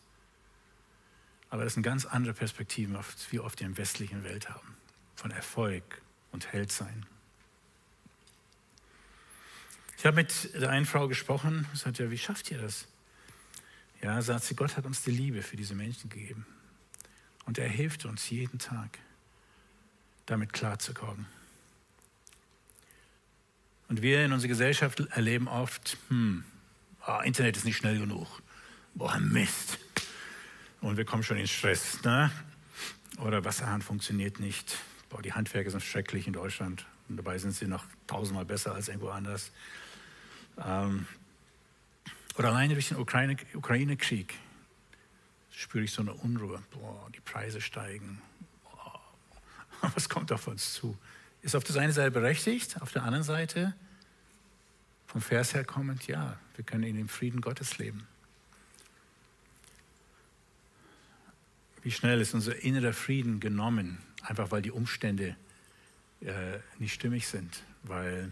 Aber 1.49 1.63
das 1.63 1.75
sind 1.75 1.83
ganz 1.83 2.05
andere 2.05 2.33
Perspektiven, 2.33 2.95
als 2.95 3.31
wir 3.31 3.43
auf 3.43 3.55
der 3.55 3.75
westlichen 3.77 4.23
Welt 4.23 4.49
haben, 4.49 4.75
von 5.15 5.31
Erfolg 5.31 6.01
und 6.31 6.51
Heldsein. 6.51 7.05
Ich 9.97 10.05
habe 10.05 10.15
mit 10.15 10.53
der 10.59 10.69
einen 10.69 10.85
Frau 10.85 11.07
gesprochen, 11.07 11.67
sie 11.73 11.79
sagt, 11.79 11.99
ja, 11.99 12.09
wie 12.09 12.17
schafft 12.17 12.49
ihr 12.51 12.57
das? 12.57 12.87
Ja, 14.01 14.21
sagt 14.21 14.43
sie, 14.43 14.55
Gott 14.55 14.75
hat 14.75 14.85
uns 14.85 15.03
die 15.03 15.11
Liebe 15.11 15.43
für 15.43 15.55
diese 15.55 15.75
Menschen 15.75 16.09
gegeben. 16.09 16.45
Und 17.45 17.57
er 17.57 17.67
hilft 17.67 18.05
uns 18.05 18.29
jeden 18.29 18.59
Tag, 18.59 18.99
damit 20.25 20.53
klarzukommen. 20.53 21.25
Und 23.89 24.01
wir 24.01 24.25
in 24.25 24.33
unserer 24.33 24.49
Gesellschaft 24.49 25.01
erleben 25.11 25.47
oft, 25.47 25.97
hm, 26.07 26.43
oh, 27.05 27.19
Internet 27.23 27.57
ist 27.57 27.65
nicht 27.65 27.77
schnell 27.77 27.99
genug. 27.99 28.41
Boah, 28.95 29.19
Mist. 29.19 29.77
Und 30.81 30.97
wir 30.97 31.05
kommen 31.05 31.23
schon 31.23 31.37
in 31.37 31.47
Stress. 31.47 32.01
Ne? 32.03 32.31
Oder 33.19 33.43
Wasserhahn 33.45 33.81
funktioniert 33.81 34.39
nicht. 34.39 34.77
Boah, 35.09 35.21
die 35.21 35.33
Handwerker 35.33 35.69
sind 35.69 35.83
schrecklich 35.83 36.27
in 36.27 36.33
Deutschland. 36.33 36.85
Und 37.09 37.17
dabei 37.17 37.37
sind 37.37 37.51
sie 37.51 37.67
noch 37.67 37.85
tausendmal 38.07 38.45
besser 38.45 38.73
als 38.73 38.87
irgendwo 38.87 39.09
anders. 39.09 39.51
Ähm, 40.63 41.05
oder 42.37 42.49
alleine 42.49 42.73
durch 42.73 42.89
den 42.89 42.97
Ukraine-Krieg 42.97 43.55
Ukraine 43.55 43.97
spüre 45.53 45.83
ich 45.83 45.91
so 45.91 46.01
eine 46.01 46.13
Unruhe. 46.13 46.61
Boah, 46.71 47.09
die 47.15 47.21
Preise 47.21 47.61
steigen. 47.61 48.21
Boah, 48.63 49.01
was 49.95 50.09
kommt 50.09 50.31
auf 50.31 50.47
uns 50.47 50.73
zu? 50.73 50.97
Ist 51.41 51.55
auf 51.55 51.63
der 51.63 51.77
einen 51.77 51.93
Seite 51.93 52.11
berechtigt, 52.11 52.81
auf 52.81 52.91
der 52.91 53.03
anderen 53.03 53.23
Seite 53.23 53.73
vom 55.07 55.21
Vers 55.21 55.53
her 55.53 55.63
kommend, 55.63 56.07
ja, 56.07 56.39
wir 56.55 56.65
können 56.65 56.83
in 56.83 56.95
dem 56.95 57.07
Frieden 57.07 57.39
Gottes 57.39 57.77
leben. 57.77 58.07
Wie 61.83 61.91
schnell 61.91 62.19
ist 62.21 62.33
unser 62.33 62.55
innerer 62.63 62.93
Frieden 62.93 63.39
genommen, 63.39 63.99
einfach 64.23 64.49
weil 64.49 64.61
die 64.61 64.71
Umstände 64.71 65.35
äh, 66.21 66.59
nicht 66.79 66.93
stimmig 66.93 67.27
sind, 67.27 67.63
weil 67.83 68.31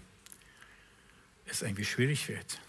es 1.45 1.61
irgendwie 1.61 1.85
schwierig 1.85 2.27
wird. 2.29 2.59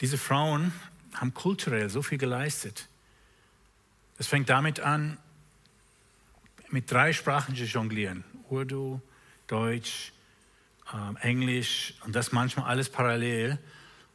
Diese 0.00 0.18
Frauen 0.18 0.72
haben 1.14 1.34
kulturell 1.34 1.90
so 1.90 2.02
viel 2.02 2.18
geleistet. 2.18 2.88
Es 4.18 4.26
fängt 4.26 4.48
damit 4.48 4.80
an, 4.80 5.18
mit 6.70 6.90
drei 6.90 7.12
Sprachen 7.12 7.54
zu 7.54 7.64
jonglieren. 7.64 8.24
Urdu, 8.48 9.00
Deutsch, 9.46 10.12
ähm, 10.92 11.16
Englisch 11.20 11.94
und 12.04 12.14
das 12.14 12.32
manchmal 12.32 12.66
alles 12.66 12.88
parallel. 12.88 13.58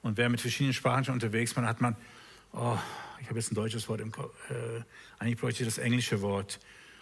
Und 0.01 0.17
wer 0.17 0.29
mit 0.29 0.41
verschiedenen 0.41 0.73
Sprachen 0.73 1.05
schon 1.05 1.13
unterwegs 1.13 1.55
war, 1.55 1.65
hat 1.65 1.81
man, 1.81 1.95
oh, 2.53 2.77
ich 3.21 3.27
habe 3.27 3.39
jetzt 3.39 3.51
ein 3.51 3.55
deutsches 3.55 3.89
Wort 3.89 4.01
im 4.01 4.11
Kopf, 4.11 4.33
äh, 4.49 4.81
eigentlich 5.19 5.39
bräuchte 5.39 5.63
ich 5.63 5.69
das 5.69 5.77
englische 5.77 6.21
Wort 6.21 6.59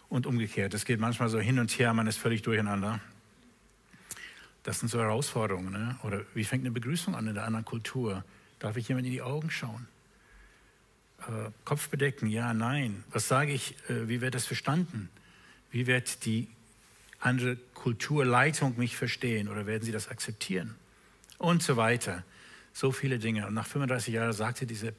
und 0.09 0.25
umgekehrt. 0.25 0.73
Das 0.73 0.85
geht 0.85 0.99
manchmal 0.99 1.29
so 1.29 1.39
hin 1.39 1.59
und 1.59 1.77
her, 1.77 1.93
man 1.93 2.07
ist 2.07 2.17
völlig 2.17 2.41
durcheinander. 2.41 2.99
Das 4.63 4.79
sind 4.79 4.89
so 4.89 4.99
Herausforderungen. 4.99 5.71
Ne? 5.71 5.99
Oder 6.03 6.21
wie 6.33 6.43
fängt 6.43 6.63
eine 6.63 6.71
Begrüßung 6.71 7.15
an 7.15 7.27
in 7.27 7.35
der 7.35 7.45
anderen 7.45 7.65
Kultur? 7.65 8.23
Darf 8.59 8.77
ich 8.77 8.87
jemand 8.87 9.05
in 9.05 9.13
die 9.13 9.21
Augen 9.21 9.49
schauen? 9.49 9.87
Äh, 11.19 11.51
Kopf 11.63 11.89
bedecken, 11.89 12.27
ja, 12.27 12.53
nein. 12.53 13.03
Was 13.11 13.27
sage 13.27 13.51
ich? 13.51 13.75
Äh, 13.89 14.07
wie 14.07 14.21
wird 14.21 14.35
das 14.35 14.45
verstanden? 14.45 15.09
Wie 15.71 15.87
wird 15.87 16.25
die 16.25 16.47
andere 17.19 17.57
Kulturleitung 17.73 18.77
mich 18.77 18.95
verstehen 18.95 19.47
oder 19.47 19.65
werden 19.65 19.83
sie 19.83 19.91
das 19.91 20.07
akzeptieren? 20.07 20.75
Und 21.37 21.63
so 21.63 21.77
weiter. 21.77 22.23
So 22.73 22.91
viele 22.91 23.19
Dinge. 23.19 23.47
Und 23.47 23.53
nach 23.53 23.67
35 23.67 24.13
Jahren 24.13 24.33
sagte 24.33 24.65
diese 24.65 24.93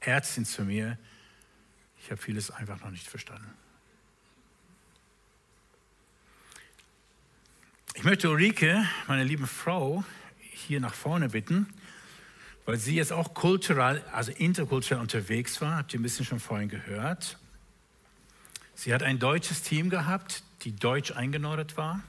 Ärztin 0.00 0.44
zu 0.44 0.64
mir, 0.64 0.98
ich 2.02 2.10
habe 2.10 2.20
vieles 2.20 2.50
einfach 2.50 2.80
noch 2.80 2.90
nicht 2.90 3.08
verstanden. 3.08 3.50
Ich 7.94 8.04
möchte 8.04 8.30
Ulrike, 8.30 8.86
meine 9.08 9.24
liebe 9.24 9.46
Frau, 9.46 10.04
hier 10.38 10.80
nach 10.80 10.94
vorne 10.94 11.28
bitten, 11.28 11.66
weil 12.70 12.78
sie 12.78 12.94
jetzt 12.94 13.12
auch 13.12 13.34
kulturell, 13.34 14.00
also 14.12 14.30
interkulturell 14.30 15.00
unterwegs 15.00 15.60
war, 15.60 15.78
habt 15.78 15.92
ihr 15.92 15.98
ein 15.98 16.04
bisschen 16.04 16.24
schon 16.24 16.38
vorhin 16.38 16.68
gehört. 16.68 17.36
Sie 18.76 18.94
hat 18.94 19.02
ein 19.02 19.18
deutsches 19.18 19.62
Team 19.62 19.90
gehabt, 19.90 20.44
die 20.62 20.76
deutsch 20.76 21.10
eingenordet 21.10 21.76
war. 21.76 22.00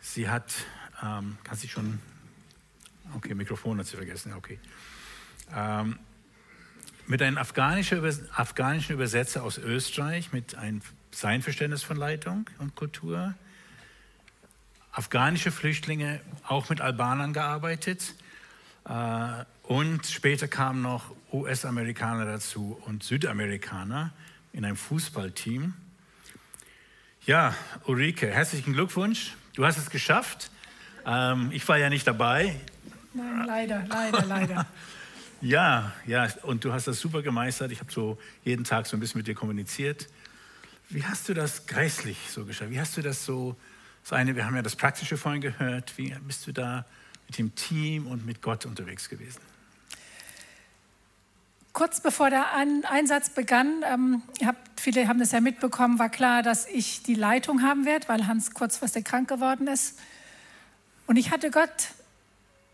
Sie 0.00 0.28
hat, 0.28 0.54
ähm, 1.02 1.36
kann 1.42 1.56
sie 1.56 1.66
schon, 1.66 1.98
okay, 3.16 3.34
Mikrofon 3.34 3.80
hat 3.80 3.86
sie 3.86 3.96
vergessen, 3.96 4.34
okay. 4.34 4.60
Ähm, 5.52 5.98
mit 7.08 7.20
einem 7.20 7.38
afghanischen, 7.38 8.00
afghanischen 8.36 8.94
Übersetzer 8.94 9.42
aus 9.42 9.58
Österreich, 9.58 10.32
mit 10.32 10.54
einem, 10.54 10.80
sein 11.10 11.42
Verständnis 11.42 11.82
von 11.82 11.96
Leitung 11.96 12.48
und 12.58 12.76
Kultur. 12.76 13.34
Afghanische 14.92 15.50
Flüchtlinge, 15.50 16.20
auch 16.46 16.68
mit 16.68 16.80
Albanern 16.80 17.32
gearbeitet. 17.32 18.14
Äh, 18.88 19.44
und 19.62 20.06
später 20.06 20.48
kamen 20.48 20.80
noch 20.82 21.14
US-Amerikaner 21.32 22.24
dazu 22.24 22.80
und 22.86 23.02
Südamerikaner 23.02 24.12
in 24.52 24.64
einem 24.64 24.76
Fußballteam. 24.76 25.74
Ja, 27.26 27.54
Ulrike, 27.84 28.30
herzlichen 28.30 28.72
Glückwunsch. 28.72 29.34
Du 29.54 29.66
hast 29.66 29.76
es 29.76 29.90
geschafft. 29.90 30.50
Ähm, 31.04 31.50
ich 31.52 31.68
war 31.68 31.76
ja 31.76 31.90
nicht 31.90 32.06
dabei. 32.06 32.56
Nein, 33.12 33.44
leider, 33.46 33.84
leider, 33.88 34.24
leider. 34.24 34.66
Ja, 35.40 35.92
ja, 36.04 36.26
und 36.42 36.64
du 36.64 36.72
hast 36.72 36.88
das 36.88 36.98
super 36.98 37.22
gemeistert. 37.22 37.70
Ich 37.70 37.78
habe 37.78 37.92
so 37.92 38.18
jeden 38.42 38.64
Tag 38.64 38.88
so 38.88 38.96
ein 38.96 39.00
bisschen 39.00 39.20
mit 39.20 39.28
dir 39.28 39.36
kommuniziert. 39.36 40.08
Wie 40.88 41.04
hast 41.04 41.28
du 41.28 41.34
das 41.34 41.66
geistlich 41.66 42.18
so 42.28 42.44
geschafft? 42.44 42.72
Wie 42.72 42.80
hast 42.80 42.96
du 42.96 43.02
das 43.02 43.24
so, 43.24 43.54
so 44.02 44.16
eine, 44.16 44.34
wir 44.34 44.46
haben 44.46 44.56
ja 44.56 44.62
das 44.62 44.74
Praktische 44.74 45.16
vorhin 45.16 45.40
gehört, 45.40 45.96
wie 45.96 46.12
bist 46.26 46.48
du 46.48 46.52
da 46.52 46.86
mit 47.28 47.38
dem 47.38 47.54
Team 47.54 48.06
und 48.06 48.26
mit 48.26 48.42
Gott 48.42 48.66
unterwegs 48.66 49.08
gewesen? 49.08 49.40
Kurz 51.72 52.00
bevor 52.00 52.28
der 52.30 52.54
Einsatz 52.54 53.30
begann, 53.30 53.84
ähm, 53.84 54.22
habt, 54.44 54.80
viele 54.80 55.06
haben 55.06 55.20
das 55.20 55.30
ja 55.30 55.40
mitbekommen, 55.40 56.00
war 56.00 56.08
klar, 56.08 56.42
dass 56.42 56.66
ich 56.66 57.04
die 57.04 57.14
Leitung 57.14 57.62
haben 57.62 57.84
werde, 57.84 58.08
weil 58.08 58.26
Hans 58.26 58.52
kurzfristig 58.52 59.04
krank 59.04 59.28
geworden 59.28 59.68
ist. 59.68 59.98
Und 61.06 61.16
ich 61.16 61.30
hatte 61.30 61.50
Gott 61.50 61.70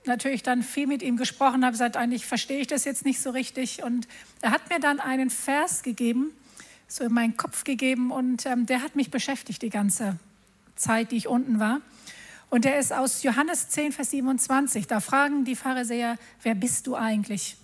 natürlich 0.07 0.43
dann 0.43 0.62
viel 0.62 0.87
mit 0.87 1.03
ihm 1.03 1.17
gesprochen, 1.17 1.64
habe 1.64 1.73
gesagt, 1.73 1.97
eigentlich 1.97 2.25
verstehe 2.25 2.61
ich 2.61 2.67
das 2.67 2.85
jetzt 2.85 3.05
nicht 3.05 3.21
so 3.21 3.31
richtig. 3.31 3.83
Und 3.83 4.09
er 4.40 4.53
hat 4.53 4.71
mir 4.71 4.81
dann 4.81 5.01
einen 5.01 5.29
Vers 5.31 5.83
gegeben, 5.83 6.31
so 6.88 7.05
in 7.05 7.12
meinen 7.12 7.37
Kopf 7.37 7.64
gegeben 7.64 8.11
und 8.11 8.47
ähm, 8.47 8.67
der 8.67 8.83
hat 8.83 8.97
mich 8.97 9.11
beschäftigt 9.11 9.62
die 9.62 9.71
ganze 9.71 10.19
Zeit, 10.77 11.11
die 11.11 11.17
ich 11.17 11.29
unten 11.29 11.59
war. 11.59 11.81
Und 12.55 12.64
der 12.64 12.79
ist 12.79 12.93
aus 12.93 13.25
Johannes 13.25 13.69
10, 13.71 13.90
Vers 13.90 14.11
27. 14.11 14.87
Da 14.87 15.01
fragen 15.01 15.45
die 15.45 15.57
Pharisäer, 15.57 16.17
wer 16.45 16.55
bist 16.55 16.87
du 16.87 16.95
eigentlich? 16.95 17.57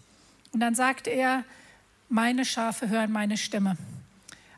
Und 0.50 0.59
dann 0.59 0.74
sagt 0.74 1.07
er, 1.07 1.44
meine 2.09 2.44
Schafe 2.44 2.88
hören 2.88 3.12
meine 3.12 3.37
Stimme. 3.37 3.76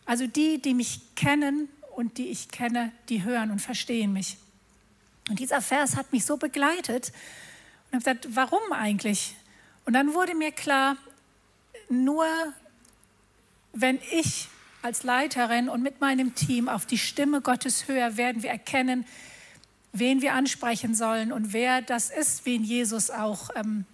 Also 0.06 0.26
die, 0.26 0.56
die 0.58 0.72
mich 0.72 1.02
kennen 1.16 1.68
und 1.96 2.16
die 2.16 2.28
ich 2.28 2.48
kenne, 2.48 2.92
die 3.10 3.24
hören 3.24 3.50
und 3.50 3.58
verstehen 3.58 4.14
mich. 4.14 4.38
Und 5.28 5.38
dieser 5.38 5.60
Vers 5.60 5.96
hat 5.96 6.10
mich 6.14 6.24
so 6.24 6.38
begleitet, 6.38 7.12
und 7.90 7.96
habe 7.96 7.98
gesagt, 7.98 8.34
warum 8.34 8.72
eigentlich? 8.72 9.36
Und 9.84 9.92
dann 9.92 10.14
wurde 10.14 10.34
mir 10.34 10.52
klar, 10.52 10.96
nur 11.90 12.24
wenn 13.74 13.98
ich 14.12 14.48
als 14.80 15.02
Leiterin 15.02 15.68
und 15.68 15.82
mit 15.82 16.00
meinem 16.00 16.34
Team 16.34 16.70
auf 16.70 16.86
die 16.86 16.96
Stimme 16.96 17.42
Gottes 17.42 17.86
höre, 17.86 18.16
werden 18.16 18.42
wir 18.42 18.48
erkennen, 18.48 19.04
wen 19.92 20.22
wir 20.22 20.34
ansprechen 20.34 20.94
sollen 20.94 21.32
und 21.32 21.52
wer 21.52 21.82
das 21.82 22.10
ist, 22.10 22.46
wen 22.46 22.64
Jesus 22.64 23.10
auch 23.10 23.50
ähm, 23.54 23.84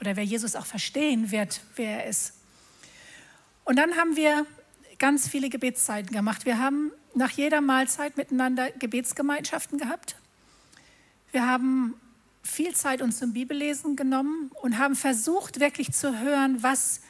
oder 0.00 0.16
wer 0.16 0.24
Jesus 0.24 0.56
auch 0.56 0.66
verstehen 0.66 1.30
wird, 1.30 1.60
wer 1.76 2.02
er 2.02 2.06
ist. 2.08 2.34
Und 3.64 3.76
dann 3.76 3.96
haben 3.96 4.16
wir 4.16 4.46
ganz 4.98 5.28
viele 5.28 5.48
Gebetszeiten 5.48 6.12
gemacht. 6.12 6.44
Wir 6.44 6.58
haben 6.58 6.92
nach 7.14 7.30
jeder 7.30 7.60
Mahlzeit 7.60 8.16
miteinander 8.16 8.70
Gebetsgemeinschaften 8.72 9.78
gehabt. 9.78 10.16
Wir 11.32 11.46
haben 11.46 11.94
viel 12.42 12.74
Zeit 12.74 13.00
uns 13.00 13.18
zum 13.18 13.32
Bibellesen 13.32 13.96
genommen 13.96 14.50
und 14.60 14.78
haben 14.78 14.94
versucht, 14.94 15.60
wirklich 15.60 15.92
zu 15.92 16.20
hören, 16.20 16.62
was 16.62 17.00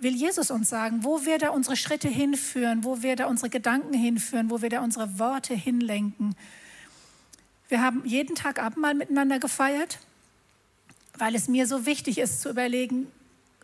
will 0.00 0.14
Jesus 0.14 0.50
uns 0.50 0.68
sagen, 0.68 1.04
wo 1.04 1.24
wird 1.24 1.42
er 1.42 1.54
unsere 1.54 1.76
Schritte 1.76 2.08
hinführen, 2.08 2.84
wo 2.84 3.02
wird 3.02 3.20
er 3.20 3.28
unsere 3.28 3.50
Gedanken 3.50 3.94
hinführen, 3.94 4.50
wo 4.50 4.60
wird 4.60 4.72
er 4.72 4.82
unsere 4.82 5.18
Worte 5.18 5.54
hinlenken. 5.54 6.34
Wir 7.74 7.82
haben 7.82 8.02
jeden 8.04 8.36
Tag 8.36 8.62
Abendmahl 8.62 8.94
miteinander 8.94 9.40
gefeiert, 9.40 9.98
weil 11.18 11.34
es 11.34 11.48
mir 11.48 11.66
so 11.66 11.86
wichtig 11.86 12.18
ist 12.18 12.40
zu 12.40 12.48
überlegen 12.48 13.08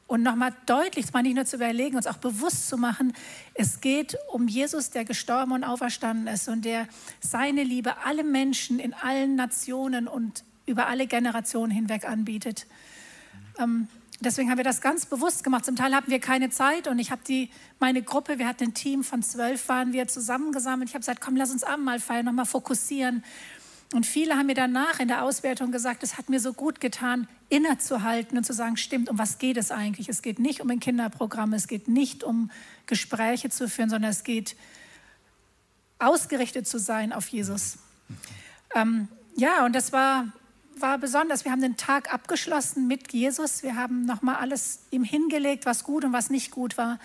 und 0.08 0.24
nochmal 0.24 0.52
deutlich, 0.66 1.06
zwar 1.06 1.22
nicht 1.22 1.36
nur 1.36 1.44
zu 1.44 1.54
überlegen, 1.54 1.94
uns 1.94 2.08
auch 2.08 2.16
bewusst 2.16 2.68
zu 2.68 2.76
machen, 2.76 3.12
es 3.54 3.80
geht 3.80 4.18
um 4.32 4.48
Jesus, 4.48 4.90
der 4.90 5.04
gestorben 5.04 5.52
und 5.52 5.62
auferstanden 5.62 6.26
ist 6.26 6.48
und 6.48 6.64
der 6.64 6.88
seine 7.20 7.62
Liebe 7.62 7.98
alle 8.04 8.24
Menschen 8.24 8.80
in 8.80 8.94
allen 8.94 9.36
Nationen 9.36 10.08
und 10.08 10.42
über 10.66 10.88
alle 10.88 11.06
Generationen 11.06 11.70
hinweg 11.70 12.04
anbietet. 12.04 12.66
Ähm, 13.60 13.86
deswegen 14.18 14.50
haben 14.50 14.58
wir 14.58 14.64
das 14.64 14.80
ganz 14.80 15.06
bewusst 15.06 15.44
gemacht. 15.44 15.64
Zum 15.64 15.76
Teil 15.76 15.94
hatten 15.94 16.10
wir 16.10 16.18
keine 16.18 16.50
Zeit 16.50 16.88
und 16.88 16.98
ich 16.98 17.12
habe 17.12 17.22
die, 17.24 17.48
meine 17.78 18.02
Gruppe, 18.02 18.40
wir 18.40 18.48
hatten 18.48 18.64
ein 18.64 18.74
Team 18.74 19.04
von 19.04 19.22
zwölf, 19.22 19.68
waren 19.68 19.92
wir 19.92 20.08
zusammengesammelt. 20.08 20.88
Ich 20.88 20.94
habe 20.94 21.02
gesagt, 21.02 21.20
komm, 21.20 21.36
lass 21.36 21.52
uns 21.52 21.62
Abendmahl 21.62 22.00
feiern, 22.00 22.24
nochmal 22.24 22.46
fokussieren. 22.46 23.22
Und 23.92 24.06
viele 24.06 24.36
haben 24.36 24.46
mir 24.46 24.54
danach 24.54 25.00
in 25.00 25.08
der 25.08 25.24
Auswertung 25.24 25.72
gesagt, 25.72 26.02
es 26.04 26.16
hat 26.16 26.28
mir 26.28 26.38
so 26.38 26.52
gut 26.52 26.80
getan, 26.80 27.26
innezuhalten 27.48 28.38
und 28.38 28.44
zu 28.44 28.52
sagen, 28.52 28.76
stimmt, 28.76 29.08
um 29.08 29.18
was 29.18 29.38
geht 29.38 29.56
es 29.56 29.72
eigentlich? 29.72 30.08
Es 30.08 30.22
geht 30.22 30.38
nicht 30.38 30.60
um 30.60 30.70
ein 30.70 30.78
Kinderprogramm, 30.78 31.52
es 31.54 31.66
geht 31.66 31.88
nicht 31.88 32.22
um 32.22 32.50
Gespräche 32.86 33.50
zu 33.50 33.68
führen, 33.68 33.90
sondern 33.90 34.12
es 34.12 34.22
geht 34.22 34.54
ausgerichtet 35.98 36.68
zu 36.68 36.78
sein 36.78 37.12
auf 37.12 37.28
Jesus. 37.28 37.78
Ähm, 38.74 39.08
ja, 39.36 39.64
und 39.64 39.74
das 39.74 39.92
war 39.92 40.26
war 40.80 40.98
besonders. 40.98 41.44
Wir 41.44 41.52
haben 41.52 41.60
den 41.60 41.76
Tag 41.76 42.12
abgeschlossen 42.12 42.86
mit 42.86 43.12
Jesus. 43.12 43.62
Wir 43.62 43.76
haben 43.76 44.04
nochmal 44.04 44.36
alles 44.36 44.80
ihm 44.90 45.04
hingelegt, 45.04 45.66
was 45.66 45.84
gut 45.84 46.04
und 46.04 46.12
was 46.12 46.30
nicht 46.30 46.50
gut 46.50 46.78
war 46.78 46.98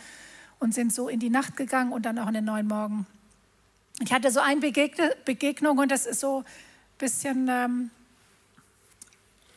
und 0.60 0.74
sind 0.74 0.94
so 0.94 1.10
in 1.10 1.20
die 1.20 1.30
Nacht 1.30 1.58
gegangen 1.58 1.92
und 1.92 2.06
dann 2.06 2.18
auch 2.20 2.28
in 2.28 2.34
den 2.34 2.46
neuen 2.46 2.68
Morgen. 2.68 3.06
Ich 4.02 4.14
hatte 4.14 4.32
so 4.32 4.40
eine 4.40 4.60
Begegnung 4.60 5.78
und 5.78 5.92
das 5.92 6.06
ist 6.06 6.20
so 6.20 6.44
bisschen 6.98 7.48
ähm, 7.50 7.92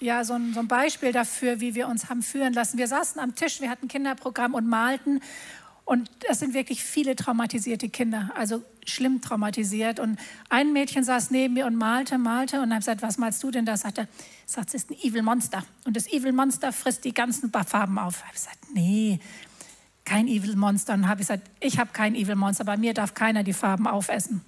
ja, 0.00 0.24
so 0.24 0.34
ein, 0.34 0.54
so 0.54 0.60
ein 0.60 0.68
Beispiel 0.68 1.12
dafür, 1.12 1.60
wie 1.60 1.74
wir 1.74 1.88
uns 1.88 2.08
haben 2.08 2.22
führen 2.22 2.52
lassen. 2.52 2.78
Wir 2.78 2.88
saßen 2.88 3.20
am 3.20 3.34
Tisch, 3.34 3.60
wir 3.60 3.70
hatten 3.70 3.88
Kinderprogramm 3.88 4.54
und 4.54 4.66
malten 4.68 5.20
und 5.88 6.10
es 6.28 6.40
sind 6.40 6.52
wirklich 6.52 6.84
viele 6.84 7.16
traumatisierte 7.16 7.88
Kinder, 7.88 8.30
also 8.34 8.62
schlimm 8.84 9.22
traumatisiert. 9.22 10.00
Und 10.00 10.18
ein 10.50 10.74
Mädchen 10.74 11.02
saß 11.02 11.30
neben 11.30 11.54
mir 11.54 11.64
und 11.64 11.76
malte, 11.76 12.18
malte. 12.18 12.60
Und 12.60 12.72
habe 12.72 12.80
gesagt, 12.80 13.00
was 13.00 13.16
malst 13.16 13.42
du 13.42 13.50
denn 13.50 13.64
da? 13.64 13.74
Sagt 13.74 13.96
er, 13.96 14.06
sagt, 14.44 14.68
es 14.68 14.74
ist 14.74 14.90
ein 14.90 14.98
Evil 14.98 15.22
Monster. 15.22 15.64
Und 15.86 15.96
das 15.96 16.06
Evil 16.06 16.32
Monster 16.32 16.74
frisst 16.74 17.06
die 17.06 17.14
ganzen 17.14 17.50
Farben 17.50 17.98
auf. 17.98 18.18
Ich 18.18 18.22
habe 18.22 18.34
gesagt, 18.34 18.58
nee, 18.74 19.18
kein 20.04 20.28
Evil 20.28 20.56
Monster. 20.56 20.92
Und 20.92 21.08
habe 21.08 21.22
ich 21.22 21.28
gesagt, 21.28 21.48
ich 21.58 21.78
habe 21.78 21.88
kein 21.94 22.14
Evil 22.14 22.34
Monster. 22.34 22.66
Bei 22.66 22.76
mir 22.76 22.92
darf 22.92 23.14
keiner 23.14 23.42
die 23.42 23.54
Farben 23.54 23.86
aufessen. 23.86 24.42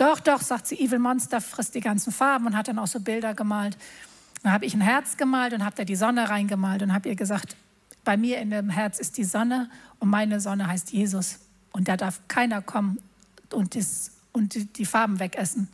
Doch, 0.00 0.18
doch, 0.18 0.40
sagt 0.40 0.66
sie, 0.66 0.76
Evil 0.76 0.98
Monster 0.98 1.42
frisst 1.42 1.74
die 1.74 1.80
ganzen 1.80 2.10
Farben 2.10 2.46
und 2.46 2.56
hat 2.56 2.68
dann 2.68 2.78
auch 2.78 2.86
so 2.86 3.00
Bilder 3.00 3.34
gemalt. 3.34 3.76
Dann 4.42 4.50
habe 4.50 4.64
ich 4.64 4.72
ein 4.72 4.80
Herz 4.80 5.18
gemalt 5.18 5.52
und 5.52 5.62
habe 5.62 5.76
da 5.76 5.84
die 5.84 5.94
Sonne 5.94 6.30
reingemalt 6.30 6.80
und 6.80 6.94
habe 6.94 7.10
ihr 7.10 7.16
gesagt, 7.16 7.54
bei 8.02 8.16
mir 8.16 8.38
in 8.38 8.50
dem 8.50 8.70
Herz 8.70 8.98
ist 8.98 9.18
die 9.18 9.24
Sonne 9.24 9.68
und 9.98 10.08
meine 10.08 10.40
Sonne 10.40 10.68
heißt 10.68 10.90
Jesus. 10.90 11.40
Und 11.72 11.88
da 11.88 11.98
darf 11.98 12.18
keiner 12.28 12.62
kommen 12.62 12.98
und, 13.52 13.74
das, 13.74 14.12
und 14.32 14.78
die 14.78 14.86
Farben 14.86 15.20
wegessen. 15.20 15.68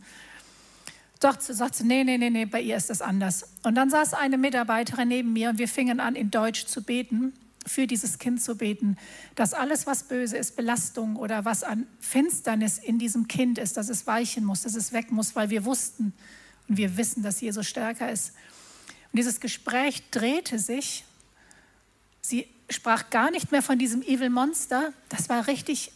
Doch, 1.21 1.39
sagt 1.39 1.75
sie, 1.75 1.85
nee, 1.85 2.03
nee, 2.03 2.17
nee, 2.17 2.29
nee, 2.29 2.43
bei 2.43 2.59
ihr 2.59 2.75
ist 2.75 2.89
das 2.89 3.01
anders. 3.01 3.45
Und 3.63 3.75
dann 3.75 3.89
saß 3.89 4.13
eine 4.13 4.37
Mitarbeiterin 4.37 5.07
neben 5.07 5.31
mir 5.31 5.51
und 5.51 5.57
wir 5.57 5.69
fingen 5.69 6.01
an, 6.01 6.15
in 6.15 6.31
Deutsch 6.31 6.65
zu 6.65 6.83
beten, 6.83 7.31
für 7.67 7.87
dieses 7.87 8.17
Kind 8.17 8.41
zu 8.41 8.55
beten, 8.55 8.97
dass 9.35 9.53
alles, 9.53 9.85
was 9.85 10.03
böse 10.03 10.37
ist, 10.37 10.55
Belastung 10.55 11.15
oder 11.15 11.45
was 11.45 11.63
an 11.63 11.85
Finsternis 11.99 12.77
in 12.77 12.97
diesem 12.97 13.27
Kind 13.27 13.57
ist, 13.57 13.77
dass 13.77 13.89
es 13.89 14.07
weichen 14.07 14.43
muss, 14.43 14.63
dass 14.63 14.75
es 14.75 14.93
weg 14.93 15.11
muss, 15.11 15.35
weil 15.35 15.49
wir 15.49 15.65
wussten 15.65 16.13
und 16.67 16.77
wir 16.77 16.97
wissen, 16.97 17.23
dass 17.23 17.41
Jesus 17.41 17.67
stärker 17.67 18.11
ist. 18.11 18.33
Und 19.11 19.17
dieses 19.17 19.39
Gespräch 19.39 20.09
drehte 20.11 20.59
sich. 20.59 21.03
Sie 22.21 22.47
sprach 22.69 23.09
gar 23.09 23.31
nicht 23.31 23.51
mehr 23.51 23.61
von 23.61 23.79
diesem 23.79 24.01
Evil 24.01 24.29
Monster. 24.29 24.93
Das 25.09 25.29
war 25.29 25.47
richtig, 25.47 25.91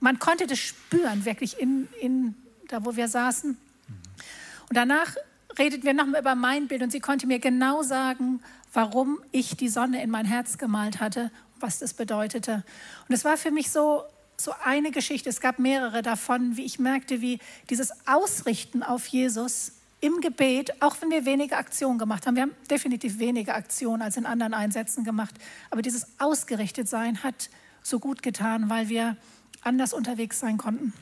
man 0.00 0.18
konnte 0.18 0.46
das 0.46 0.58
spüren, 0.58 1.24
wirklich 1.24 1.60
in, 1.60 1.88
in 2.00 2.34
da, 2.68 2.84
wo 2.84 2.96
wir 2.96 3.08
saßen. 3.08 3.50
Und 3.50 4.76
danach 4.76 5.14
redeten 5.56 5.84
wir 5.84 5.94
nochmal 5.94 6.20
über 6.20 6.34
mein 6.34 6.68
Bild 6.68 6.82
und 6.82 6.90
sie 6.90 7.00
konnte 7.00 7.26
mir 7.26 7.38
genau 7.38 7.82
sagen, 7.82 8.40
warum 8.72 9.20
ich 9.32 9.56
die 9.56 9.68
Sonne 9.68 10.02
in 10.02 10.10
mein 10.10 10.26
Herz 10.26 10.58
gemalt 10.58 11.00
hatte 11.00 11.30
was 11.62 11.78
das 11.78 11.94
bedeutete. 11.94 12.64
Und 13.08 13.14
es 13.14 13.24
war 13.24 13.36
für 13.36 13.50
mich 13.50 13.70
so, 13.70 14.04
so 14.36 14.52
eine 14.64 14.90
Geschichte, 14.90 15.28
es 15.28 15.40
gab 15.40 15.58
mehrere 15.58 16.02
davon, 16.02 16.56
wie 16.56 16.64
ich 16.64 16.78
merkte, 16.78 17.20
wie 17.20 17.38
dieses 17.70 17.92
Ausrichten 18.06 18.82
auf 18.82 19.06
Jesus 19.06 19.72
im 20.00 20.20
Gebet, 20.20 20.80
auch 20.80 20.96
wenn 21.00 21.10
wir 21.10 21.24
wenige 21.24 21.56
Aktionen 21.56 21.98
gemacht 21.98 22.26
haben, 22.26 22.36
wir 22.36 22.42
haben 22.42 22.54
definitiv 22.70 23.18
weniger 23.18 23.56
Aktionen 23.56 24.00
als 24.00 24.16
in 24.16 24.26
anderen 24.26 24.54
Einsätzen 24.54 25.02
gemacht, 25.02 25.34
aber 25.70 25.82
dieses 25.82 26.06
Ausgerichtetsein 26.18 27.24
hat 27.24 27.50
so 27.82 27.98
gut 27.98 28.22
getan, 28.22 28.70
weil 28.70 28.88
wir 28.88 29.16
anders 29.62 29.92
unterwegs 29.92 30.38
sein 30.38 30.56
konnten. 30.56 30.92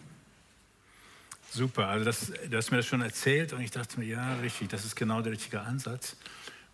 Super, 1.57 1.89
also 1.89 2.05
das, 2.05 2.31
du 2.51 2.55
hast 2.55 2.71
mir 2.71 2.77
das 2.77 2.87
schon 2.87 3.01
erzählt 3.01 3.55
und 3.55 3.63
ich 3.63 3.71
dachte 3.71 3.99
mir, 3.99 4.05
ja, 4.05 4.35
richtig, 4.35 4.69
das 4.69 4.85
ist 4.85 4.95
genau 4.95 5.23
der 5.23 5.33
richtige 5.33 5.63
Ansatz. 5.63 6.15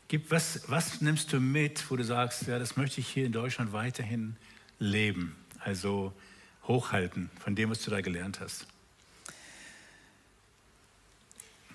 Gib, 0.09 0.29
was, 0.33 0.63
was 0.67 1.01
nimmst 1.01 1.33
du 1.33 1.39
mit, 1.39 1.89
wo 1.89 1.95
du 1.95 2.03
sagst, 2.03 2.49
ja, 2.49 2.59
das 2.59 2.77
möchte 2.77 3.01
ich 3.01 3.07
hier 3.07 3.25
in 3.25 3.31
Deutschland 3.31 3.73
weiterhin 3.73 4.35
leben, 4.81 5.37
also 5.61 6.13
hochhalten 6.67 7.31
von 7.39 7.55
dem, 7.55 7.71
was 7.71 7.81
du 7.83 7.93
da 7.93 8.01
gelernt 8.01 8.41
hast? 8.41 8.67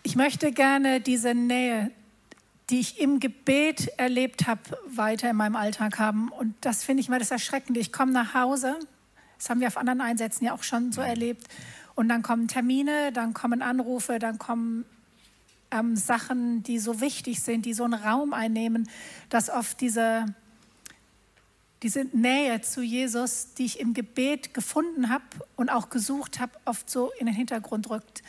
Ich 0.04 0.18
möchte 0.18 0.52
gerne 0.52 1.00
diese 1.00 1.34
Nähe, 1.34 1.92
die 2.70 2.82
ich 2.82 3.00
im 3.00 3.22
Gebet 3.22 3.88
erlebt 3.96 4.48
habe, 4.48 4.78
weiter 4.94 5.30
in 5.30 5.38
meinem 5.38 5.56
Alltag 5.56 5.98
haben. 5.98 6.28
Und 6.28 6.56
das 6.60 6.84
finde 6.84 7.00
ich 7.00 7.08
mal 7.08 7.20
das 7.20 7.32
Erschreckende. 7.32 7.80
Ich 7.80 7.94
komme 7.94 8.12
nach 8.12 8.34
Hause, 8.34 8.78
das 9.38 9.50
haben 9.50 9.62
wir 9.62 9.68
auf 9.68 9.78
anderen 9.78 10.02
Einsätzen 10.02 10.44
ja 10.44 10.54
auch 10.54 10.64
schon 10.64 10.92
so 10.92 11.00
erlebt. 11.00 11.48
Und 11.98 12.08
dann 12.08 12.22
kommen 12.22 12.48
Termine, 12.48 13.12
dann 13.12 13.34
kommen 13.34 13.62
Anrufe, 13.62 14.20
dann 14.20 14.40
kommen 14.40 14.86
ähm, 15.72 15.98
Sachen, 15.98 16.64
die 16.64 16.80
so 16.80 17.02
wichtig 17.02 17.42
sind, 17.42 17.66
die 17.66 17.74
so 17.74 17.84
einen 17.84 17.94
Raum 17.94 18.32
einnehmen, 18.32 18.88
dass 19.28 19.50
oft 19.50 19.82
diese, 19.82 20.26
diese 21.84 22.06
Nähe 22.14 22.62
zu 22.62 22.82
Jesus, 22.82 23.54
die 23.56 23.66
ich 23.66 23.82
im 23.82 23.94
Gebet 23.94 24.54
gefunden 24.54 25.10
habe 25.10 25.26
und 25.58 25.70
auch 25.70 25.90
gesucht 25.90 26.40
habe, 26.40 26.54
oft 26.64 26.90
so 26.90 27.12
in 27.20 27.26
den 27.26 27.36
Hintergrund 27.36 27.90
rückt 27.90 28.24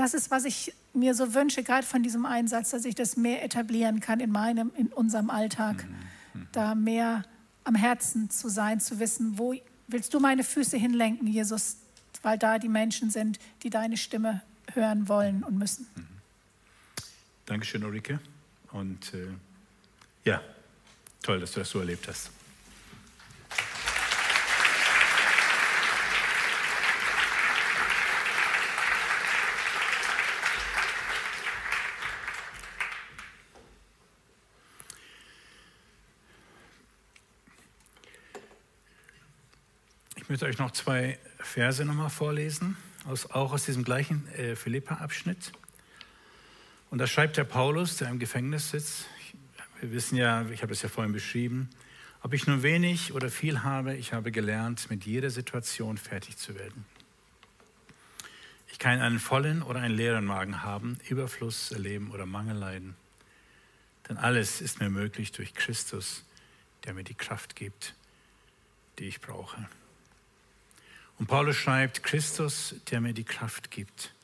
das 0.00 0.14
ist, 0.14 0.30
was 0.30 0.44
ich 0.44 0.74
mir 0.94 1.14
so 1.14 1.34
wünsche, 1.34 1.62
gerade 1.62 1.86
von 1.86 2.02
diesem 2.02 2.24
Einsatz, 2.26 2.70
dass 2.70 2.84
ich 2.84 2.94
das 2.94 3.16
mehr 3.16 3.44
etablieren 3.44 4.00
kann 4.00 4.18
in 4.20 4.30
meinem, 4.30 4.72
in 4.76 4.88
unserem 4.88 5.30
Alltag. 5.30 5.86
Mhm. 6.34 6.46
Da 6.52 6.74
mehr 6.74 7.24
am 7.64 7.74
Herzen 7.74 8.30
zu 8.30 8.48
sein, 8.48 8.80
zu 8.80 8.98
wissen, 8.98 9.38
wo 9.38 9.54
willst 9.88 10.14
du 10.14 10.20
meine 10.20 10.42
Füße 10.42 10.76
hinlenken, 10.76 11.26
Jesus, 11.26 11.76
weil 12.22 12.38
da 12.38 12.58
die 12.58 12.68
Menschen 12.68 13.10
sind, 13.10 13.38
die 13.62 13.70
deine 13.70 13.96
Stimme 13.96 14.42
hören 14.72 15.08
wollen 15.08 15.42
und 15.42 15.58
müssen. 15.58 15.86
Mhm. 15.94 16.06
Dankeschön, 17.46 17.84
Ulrike. 17.84 18.20
Und 18.72 19.12
äh, 19.14 19.26
ja, 20.24 20.40
toll, 21.22 21.40
dass 21.40 21.52
du 21.52 21.60
das 21.60 21.70
so 21.70 21.80
erlebt 21.80 22.06
hast. 22.06 22.30
möchte 40.30 40.46
euch 40.46 40.58
noch 40.58 40.70
zwei 40.70 41.18
Verse 41.42 41.84
nochmal 41.84 42.10
vorlesen, 42.10 42.76
aus, 43.06 43.30
auch 43.30 43.52
aus 43.52 43.64
diesem 43.64 43.84
gleichen 43.84 44.26
äh, 44.34 44.56
Philippa-Abschnitt. 44.56 45.52
Und 46.90 46.98
da 46.98 47.06
schreibt 47.06 47.36
der 47.36 47.44
Paulus, 47.44 47.96
der 47.96 48.08
im 48.08 48.18
Gefängnis 48.18 48.70
sitzt. 48.70 49.06
Wir 49.80 49.92
wissen 49.92 50.16
ja, 50.16 50.46
ich 50.50 50.62
habe 50.62 50.72
es 50.72 50.82
ja 50.82 50.88
vorhin 50.88 51.12
beschrieben, 51.12 51.70
ob 52.22 52.34
ich 52.34 52.46
nur 52.46 52.62
wenig 52.62 53.12
oder 53.12 53.30
viel 53.30 53.62
habe, 53.62 53.94
ich 53.96 54.12
habe 54.12 54.30
gelernt, 54.30 54.90
mit 54.90 55.06
jeder 55.06 55.30
Situation 55.30 55.96
fertig 55.96 56.36
zu 56.36 56.54
werden. 56.54 56.84
Ich 58.70 58.78
kann 58.78 59.00
einen 59.00 59.18
vollen 59.18 59.62
oder 59.62 59.80
einen 59.80 59.94
leeren 59.94 60.24
Magen 60.24 60.62
haben, 60.62 60.98
Überfluss 61.08 61.72
erleben 61.72 62.10
oder 62.10 62.26
Mangel 62.26 62.56
leiden. 62.56 62.94
Denn 64.08 64.16
alles 64.16 64.60
ist 64.60 64.80
mir 64.80 64.90
möglich 64.90 65.32
durch 65.32 65.54
Christus, 65.54 66.24
der 66.84 66.94
mir 66.94 67.04
die 67.04 67.14
Kraft 67.14 67.56
gibt, 67.56 67.94
die 68.98 69.04
ich 69.04 69.20
brauche. 69.20 69.68
Und 71.20 71.26
Paulus 71.26 71.56
schreibt, 71.56 72.02
Christus, 72.02 72.76
der 72.90 73.02
mir 73.02 73.12
die 73.12 73.24
Kraft 73.24 73.70
gibt. 73.70 74.14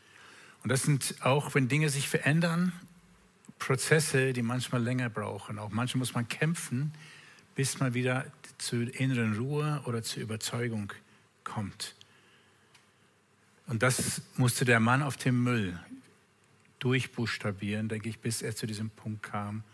Und 0.62 0.70
das 0.70 0.84
sind 0.84 1.16
auch, 1.20 1.54
wenn 1.54 1.68
Dinge 1.68 1.90
sich 1.90 2.08
verändern, 2.08 2.72
Prozesse, 3.58 4.32
die 4.32 4.40
manchmal 4.40 4.82
länger 4.82 5.10
brauchen. 5.10 5.58
Auch 5.58 5.68
manchmal 5.68 5.98
muss 5.98 6.14
man 6.14 6.26
kämpfen, 6.26 6.94
bis 7.54 7.80
man 7.80 7.92
wieder 7.92 8.24
zur 8.56 8.92
inneren 8.98 9.36
Ruhe 9.36 9.82
oder 9.84 10.02
zur 10.02 10.22
Überzeugung 10.22 10.90
kommt. 11.44 11.94
Und 13.66 13.82
das 13.82 14.22
musste 14.38 14.64
der 14.64 14.80
Mann 14.80 15.02
auf 15.02 15.18
dem 15.18 15.44
Müll 15.44 15.78
durchbuchstabieren, 16.78 17.90
denke 17.90 18.08
ich, 18.08 18.20
bis 18.20 18.40
er 18.40 18.56
zu 18.56 18.66
diesem 18.66 18.88
Punkt 18.88 19.22
kam, 19.22 19.64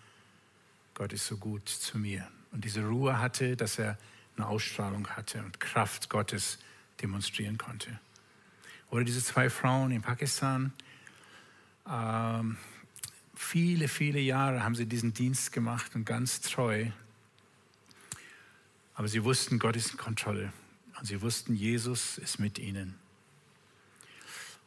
Gott 0.94 1.12
ist 1.12 1.28
so 1.28 1.37
gut 1.37 1.68
zu 1.68 1.98
mir. 1.98 2.26
Und 2.50 2.64
diese 2.64 2.85
Ruhe 2.85 3.20
hatte, 3.20 3.56
dass 3.56 3.78
er 3.78 3.96
eine 4.37 4.48
Ausstrahlung 4.48 5.06
hatte 5.06 5.38
und 5.44 5.61
Kraft 5.61 6.11
Gottes 6.11 6.58
demonstrieren 7.00 7.59
konnte. 7.59 7.98
Oder 8.90 9.05
diese 9.05 9.24
zwei 9.24 9.48
Frauen 9.48 9.90
in 9.90 10.02
Pakistan. 10.02 10.72
Ähm, 11.88 12.59
viele, 13.35 13.88
viele 13.88 14.20
Jahre 14.20 14.62
haben 14.62 14.74
sie 14.74 14.87
diesen 14.87 15.14
Dienst 15.14 15.52
gemacht 15.52 15.94
und 15.94 16.05
ganz 16.05 16.40
treu. 16.42 16.87
Aber 18.94 19.09
sie 19.09 19.24
wussten, 19.24 19.59
Gott 19.59 19.76
ist 19.76 19.92
in 19.92 19.96
Kontrolle. 19.96 20.52
Und 20.98 21.07
sie 21.07 21.22
wussten, 21.22 21.55
Jesus 21.55 22.18
ist 22.18 22.38
mit 22.38 22.59
ihnen. 22.59 22.94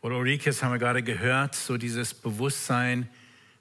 Oder 0.01 0.17
Ulrike, 0.17 0.45
das 0.45 0.61
haben 0.61 0.71
wir 0.71 0.79
gerade 0.79 1.03
gehört, 1.03 1.55
so 1.55 1.77
dieses 1.77 2.13
Bewusstsein, 2.13 3.09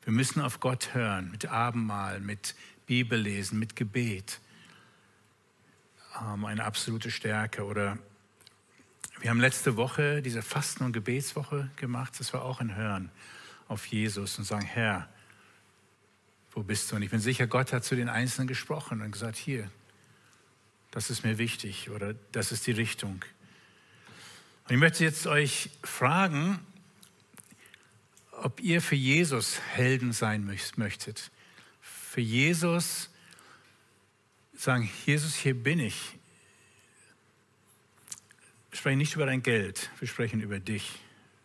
wir 0.03 0.12
müssen 0.12 0.40
auf 0.40 0.61
Gott 0.61 0.94
hören, 0.94 1.31
mit 1.31 1.46
Abendmahl, 1.46 2.20
mit 2.20 2.55
Bibellesen, 2.87 3.59
mit 3.59 3.77
Gebet. 3.77 4.40
Ähm, 6.20 6.44
eine 6.44 6.64
absolute 6.64 7.11
Stärke. 7.11 7.64
Oder 7.64 7.98
wir 9.25 9.31
haben 9.31 9.41
letzte 9.41 9.79
Woche 9.79 10.21
diese 10.21 10.43
Fasten- 10.43 10.85
und 10.85 10.93
Gebetswoche 10.93 11.71
gemacht. 11.77 12.13
Das 12.21 12.35
war 12.35 12.43
auch 12.45 12.61
ein 12.61 12.77
Hören 12.77 13.11
auf 13.69 13.87
Jesus 13.87 14.37
und 14.37 14.45
sagen, 14.45 14.67
Herr, 14.67 15.09
wo 16.53 16.63
bist 16.63 16.93
du? 16.93 16.97
Und 16.97 17.01
ich 17.01 17.11
bin 17.11 17.21
sicher, 17.21 17.47
Gott 17.47 17.73
hat 17.73 17.87
zu 17.87 17.97
den 17.97 18.11
Einzelnen 18.11 18.49
gesprochen 18.49 19.01
und 19.01 19.13
gesagt, 19.13 19.37
hier, 19.37 19.71
das 20.91 21.09
ist 21.09 21.25
mir 21.25 21.39
wichtig 21.39 21.89
oder 21.89 22.13
das 22.33 22.53
ist 22.53 22.67
die 22.67 22.73
Richtung. 22.73 23.25
Und 24.65 24.75
ich 24.75 24.77
möchte 24.77 25.03
jetzt 25.03 25.27
euch 25.27 25.71
fragen, 25.83 26.59
ob 28.31 28.61
ihr 28.61 28.83
für 28.83 28.95
Jesus 28.95 29.59
Helden 29.71 30.13
sein 30.13 30.45
möchtet. 30.77 31.31
Für 31.81 32.21
Jesus 32.21 33.09
sagen, 34.53 34.91
Jesus, 35.07 35.35
hier 35.35 35.55
bin 35.55 35.81
ich. 35.81 36.19
Sprechen 38.75 38.99
nicht 38.99 39.15
über 39.15 39.25
dein 39.25 39.43
Geld, 39.43 39.89
wir 40.01 40.09
sprechen 40.09 40.41
über 40.41 40.59
dich. 40.59 40.99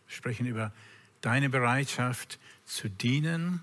Wir 0.08 0.16
sprechen 0.16 0.48
über 0.48 0.74
deine 1.22 1.50
Bereitschaft 1.50 2.40
zu 2.66 2.90
dienen, 2.90 3.62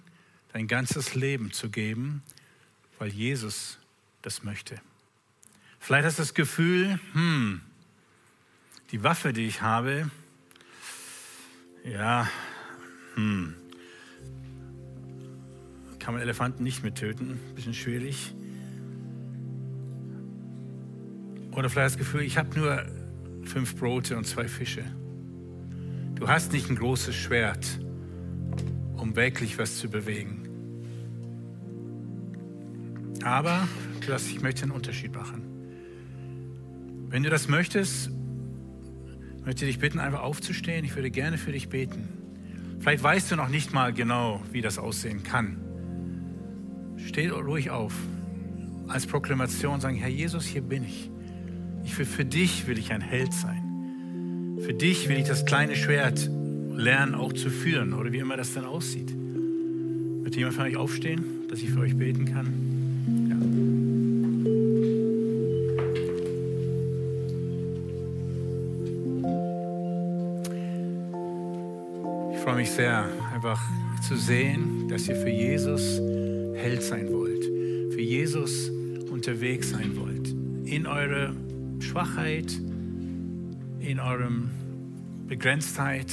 dein 0.53 0.69
ganzes 0.69 1.17
Leben 1.17 1.51
zu 1.51 1.69
geben, 1.69 2.23
weil 3.01 3.09
Jesus 3.09 3.79
das 4.23 4.45
möchte. 4.45 4.81
Vielleicht 5.81 6.07
hast 6.07 6.19
du 6.19 6.23
das 6.23 6.35
Gefühl, 6.35 7.01
hm, 7.13 7.61
die 8.93 9.03
Waffe, 9.03 9.33
die 9.33 9.47
ich 9.47 9.63
habe, 9.63 10.11
ja, 11.85 12.31
hm, 13.17 13.57
kann 15.99 16.15
man 16.15 16.23
Elefanten 16.23 16.63
nicht 16.63 16.85
mit 16.85 16.95
töten, 16.95 17.41
bisschen 17.57 17.75
schwierig. 17.75 18.33
Oder 21.51 21.69
vielleicht 21.69 21.95
das 21.95 21.99
Gefühl, 21.99 22.23
ich 22.23 22.39
habe 22.39 22.57
nur 22.57 23.06
fünf 23.49 23.77
Brote 23.77 24.17
und 24.17 24.27
zwei 24.27 24.49
Fische. 24.49 24.85
Du 26.15 26.29
hast 26.29 26.53
nicht 26.53 26.71
ein 26.71 26.77
großes 26.77 27.15
Schwert, 27.15 27.79
um 28.97 29.17
wirklich 29.17 29.59
was 29.59 29.79
zu 29.79 29.89
bewegen. 29.89 30.43
Aber 33.23 33.67
ich 34.31 34.41
möchte 34.41 34.63
einen 34.63 34.73
Unterschied 34.73 35.15
machen. 35.15 35.43
Wenn 37.09 37.23
du 37.23 37.31
das 37.31 37.49
möchtest, 37.49 38.11
möchte 39.45 39.65
ich 39.65 39.73
dich 39.73 39.79
bitten, 39.79 39.99
einfach 39.99 40.23
aufzustehen. 40.23 40.85
Ich 40.85 40.95
würde 40.95 41.11
gerne 41.11 41.39
für 41.39 41.53
dich 41.53 41.69
beten. 41.69 42.09
Vielleicht 42.79 43.03
weißt 43.03 43.31
du 43.31 43.37
noch 43.37 43.49
nicht 43.49 43.73
mal 43.73 43.93
genau, 43.93 44.43
wie 44.53 44.61
das 44.61 44.79
aussehen 44.79 45.23
kann. 45.23 45.59
Steh 46.97 47.29
ruhig 47.29 47.71
auf. 47.71 47.95
Als 48.89 49.07
Proklamation 49.07 49.81
sagen, 49.81 49.97
Herr 49.97 50.09
Jesus, 50.09 50.45
hier 50.45 50.63
bin 50.63 50.85
ich. 50.85 51.11
Ich 51.87 51.97
will, 51.99 52.05
für 52.05 52.25
dich 52.25 52.67
will 52.67 52.79
ich 52.79 52.93
ein 52.93 53.01
Held 53.01 53.33
sein. 53.33 54.59
Für 54.61 54.75
dich 54.75 55.09
will 55.09 55.19
ich 55.19 55.29
das 55.29 55.47
kleine 55.47 55.77
Schwert 55.77 56.29
lernen, 56.75 57.15
auch 57.15 57.33
zu 57.33 57.49
führen 57.49 57.93
oder 57.95 58.13
wie 58.13 58.19
immer 58.19 58.37
das 58.37 58.53
dann 58.53 58.65
aussieht. 58.65 59.15
Wird 60.23 60.35
jemand 60.35 60.57
von 60.57 60.65
euch 60.65 60.77
aufstehen, 60.77 61.25
dass 61.49 61.63
ich 61.63 61.71
für 61.71 61.81
euch 61.81 61.97
beten 61.97 62.25
kann? 62.25 62.47
Ja. 63.31 63.37
freue 72.43 72.57
mich 72.57 72.71
sehr, 72.71 73.09
einfach 73.35 73.61
zu 74.07 74.17
sehen, 74.17 74.89
dass 74.89 75.09
ihr 75.09 75.17
für 75.17 75.31
Jesus 75.31 76.01
Held 76.55 76.83
sein 76.83 77.13
wollt, 77.13 77.45
für 77.93 78.01
Jesus 78.01 78.71
unterwegs 79.11 79.71
sein 79.71 79.97
wollt, 79.97 80.35
in 80.65 80.87
eurer 80.87 81.35
Schwachheit, 81.97 82.53
in 83.81 84.01
eurem 84.01 84.51
Begrenztheit. 85.27 86.13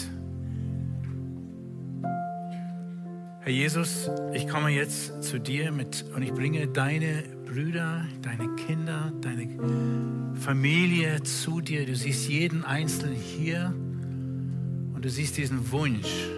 Herr 3.41 3.51
Jesus, 3.51 4.09
ich 4.33 4.47
komme 4.47 4.69
jetzt 4.69 5.21
zu 5.21 5.41
dir 5.41 5.73
mit 5.73 6.05
und 6.15 6.21
ich 6.21 6.31
bringe 6.31 6.67
deine 6.67 7.23
Brüder, 7.45 8.05
deine 8.21 8.55
Kinder, 8.55 9.11
deine 9.19 9.49
Familie 10.35 11.21
zu 11.23 11.59
dir. 11.59 11.85
Du 11.85 11.97
siehst 11.97 12.29
jeden 12.29 12.63
Einzelnen 12.63 13.17
hier 13.17 13.75
und 14.95 15.03
du 15.03 15.09
siehst 15.09 15.35
diesen 15.35 15.69
Wunsch, 15.69 16.29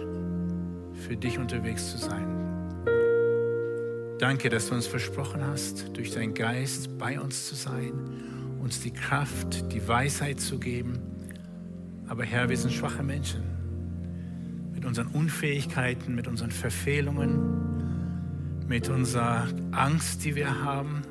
für 1.06 1.16
dich 1.16 1.38
unterwegs 1.38 1.92
zu 1.92 1.98
sein. 1.98 2.26
Danke, 4.18 4.48
dass 4.48 4.70
du 4.70 4.74
uns 4.74 4.88
versprochen 4.88 5.46
hast, 5.46 5.96
durch 5.96 6.10
deinen 6.10 6.34
Geist 6.34 6.98
bei 6.98 7.20
uns 7.20 7.46
zu 7.46 7.54
sein, 7.54 7.92
uns 8.60 8.80
die 8.80 8.90
Kraft, 8.90 9.72
die 9.72 9.86
Weisheit 9.86 10.40
zu 10.40 10.58
geben. 10.58 10.98
Aber 12.08 12.24
Herr, 12.24 12.48
wir 12.48 12.56
sind 12.56 12.72
schwache 12.72 13.02
Menschen 13.02 13.42
mit 14.74 14.84
unseren 14.84 15.08
Unfähigkeiten, 15.08 16.14
mit 16.14 16.28
unseren 16.28 16.50
Verfehlungen, 16.50 17.38
mit 18.68 18.88
unserer 18.88 19.46
Angst, 19.72 20.24
die 20.24 20.36
wir 20.36 20.62
haben. 20.62 21.02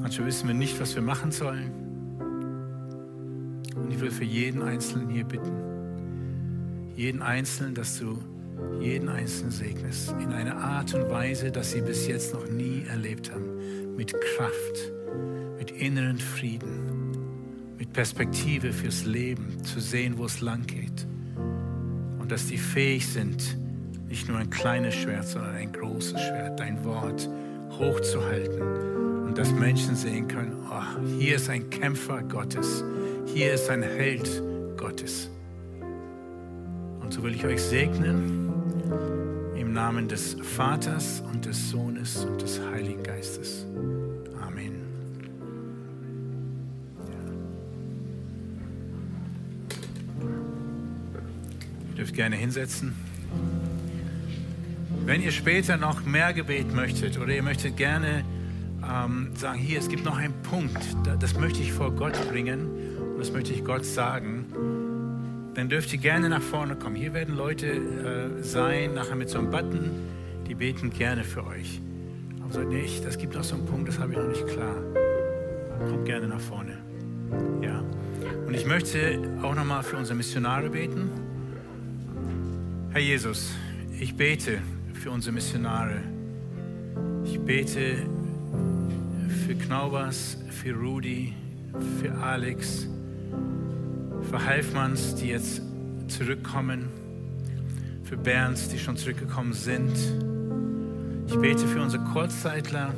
Manchmal 0.00 0.26
wissen 0.26 0.48
wir 0.48 0.54
nicht, 0.54 0.80
was 0.80 0.94
wir 0.94 1.02
machen 1.02 1.32
sollen. 1.32 1.70
Und 3.74 3.90
ich 3.90 4.00
will 4.00 4.10
für 4.10 4.24
jeden 4.24 4.62
Einzelnen 4.62 5.08
hier 5.08 5.24
bitten, 5.24 5.52
jeden 6.94 7.22
Einzelnen, 7.22 7.74
dass 7.74 7.98
du 7.98 8.18
jeden 8.80 9.08
Einzelnen 9.08 9.50
segnest 9.50 10.14
in 10.20 10.32
einer 10.32 10.56
Art 10.56 10.94
und 10.94 11.08
Weise, 11.10 11.50
dass 11.50 11.72
sie 11.72 11.80
bis 11.80 12.06
jetzt 12.06 12.34
noch 12.34 12.48
nie 12.48 12.84
erlebt 12.88 13.32
haben. 13.32 13.96
Mit 13.96 14.12
Kraft, 14.12 14.92
mit 15.62 15.70
inneren 15.70 16.18
Frieden, 16.18 17.12
mit 17.78 17.92
Perspektive 17.92 18.72
fürs 18.72 19.04
Leben, 19.04 19.62
zu 19.62 19.78
sehen, 19.78 20.18
wo 20.18 20.24
es 20.24 20.40
lang 20.40 20.66
geht. 20.66 21.06
Und 22.18 22.32
dass 22.32 22.48
die 22.48 22.58
fähig 22.58 23.06
sind, 23.06 23.56
nicht 24.08 24.26
nur 24.26 24.38
ein 24.38 24.50
kleines 24.50 24.92
Schwert, 24.96 25.28
sondern 25.28 25.54
ein 25.54 25.70
großes 25.70 26.20
Schwert, 26.20 26.58
dein 26.58 26.84
Wort 26.84 27.30
hochzuhalten 27.78 28.60
und 29.24 29.38
dass 29.38 29.52
Menschen 29.52 29.94
sehen 29.94 30.26
können, 30.26 30.56
oh, 30.68 31.00
hier 31.20 31.36
ist 31.36 31.48
ein 31.48 31.70
Kämpfer 31.70 32.24
Gottes, 32.24 32.82
hier 33.32 33.52
ist 33.52 33.70
ein 33.70 33.84
Held 33.84 34.42
Gottes. 34.76 35.30
Und 37.00 37.12
so 37.12 37.22
will 37.22 37.36
ich 37.36 37.46
euch 37.46 37.62
segnen 37.62 38.50
im 39.54 39.72
Namen 39.72 40.08
des 40.08 40.34
Vaters 40.42 41.22
und 41.32 41.46
des 41.46 41.70
Sohnes 41.70 42.24
und 42.24 42.42
des 42.42 42.60
Heiligen 42.60 43.04
Geistes. 43.04 43.64
Dürft 52.02 52.16
gerne 52.16 52.34
hinsetzen. 52.34 52.96
Wenn 55.06 55.22
ihr 55.22 55.30
später 55.30 55.76
noch 55.76 56.04
mehr 56.04 56.32
Gebet 56.32 56.74
möchtet 56.74 57.16
oder 57.16 57.32
ihr 57.32 57.44
möchtet 57.44 57.76
gerne 57.76 58.24
ähm, 58.84 59.30
sagen, 59.36 59.60
hier, 59.60 59.78
es 59.78 59.88
gibt 59.88 60.04
noch 60.04 60.16
einen 60.16 60.34
Punkt, 60.42 60.80
das 61.20 61.38
möchte 61.38 61.60
ich 61.60 61.72
vor 61.72 61.92
Gott 61.92 62.18
bringen 62.28 62.66
und 63.12 63.20
das 63.20 63.30
möchte 63.30 63.52
ich 63.52 63.64
Gott 63.64 63.84
sagen, 63.84 64.46
dann 65.54 65.68
dürft 65.68 65.92
ihr 65.92 66.00
gerne 66.00 66.28
nach 66.28 66.42
vorne 66.42 66.74
kommen. 66.74 66.96
Hier 66.96 67.14
werden 67.14 67.36
Leute 67.36 67.68
äh, 67.68 68.42
sein, 68.42 68.94
nachher 68.94 69.14
mit 69.14 69.28
so 69.30 69.38
einem 69.38 69.52
Button, 69.52 69.92
die 70.48 70.56
beten 70.56 70.90
gerne 70.90 71.22
für 71.22 71.46
euch. 71.46 71.80
Aber 72.42 72.52
sagt, 72.52 72.68
nee, 72.68 72.90
das 73.04 73.16
gibt 73.16 73.36
noch 73.36 73.44
so 73.44 73.54
einen 73.54 73.66
Punkt, 73.66 73.86
das 73.86 74.00
habe 74.00 74.10
ich 74.10 74.18
noch 74.18 74.26
nicht 74.26 74.48
klar. 74.48 74.74
Kommt 75.88 76.04
gerne 76.04 76.26
nach 76.26 76.40
vorne. 76.40 76.78
Ja. 77.62 77.80
Und 78.44 78.54
ich 78.54 78.66
möchte 78.66 79.20
auch 79.40 79.54
nochmal 79.54 79.84
für 79.84 79.98
unsere 79.98 80.16
Missionare 80.16 80.68
beten. 80.68 81.31
Herr 82.92 83.00
Jesus, 83.00 83.54
ich 83.98 84.14
bete 84.14 84.58
für 84.92 85.10
unsere 85.10 85.32
Missionare. 85.32 86.02
Ich 87.24 87.40
bete 87.40 88.02
für 89.46 89.54
Knaubers, 89.54 90.36
für 90.50 90.74
Rudi, 90.74 91.32
für 91.98 92.12
Alex, 92.12 92.86
für 94.28 94.44
Halfmanns, 94.44 95.14
die 95.14 95.28
jetzt 95.28 95.62
zurückkommen, 96.08 96.90
für 98.04 98.18
Bernds, 98.18 98.68
die 98.68 98.78
schon 98.78 98.98
zurückgekommen 98.98 99.54
sind. 99.54 99.96
Ich 101.28 101.36
bete 101.36 101.66
für 101.66 101.80
unsere 101.80 102.04
Kurzzeitler 102.12 102.92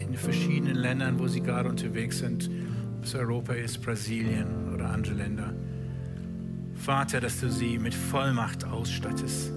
in 0.00 0.08
den 0.08 0.18
verschiedenen 0.18 0.76
Ländern, 0.76 1.18
wo 1.18 1.28
sie 1.28 1.40
gerade 1.40 1.70
unterwegs 1.70 2.18
sind, 2.18 2.50
ob 2.98 3.04
es 3.06 3.14
Europa 3.14 3.54
ist, 3.54 3.80
Brasilien 3.80 4.70
oder 4.74 4.90
andere 4.90 5.14
Länder. 5.14 5.54
Vater, 6.90 7.20
dass 7.20 7.38
du 7.38 7.48
sie 7.48 7.78
mit 7.78 7.94
Vollmacht 7.94 8.64
ausstattest, 8.64 9.52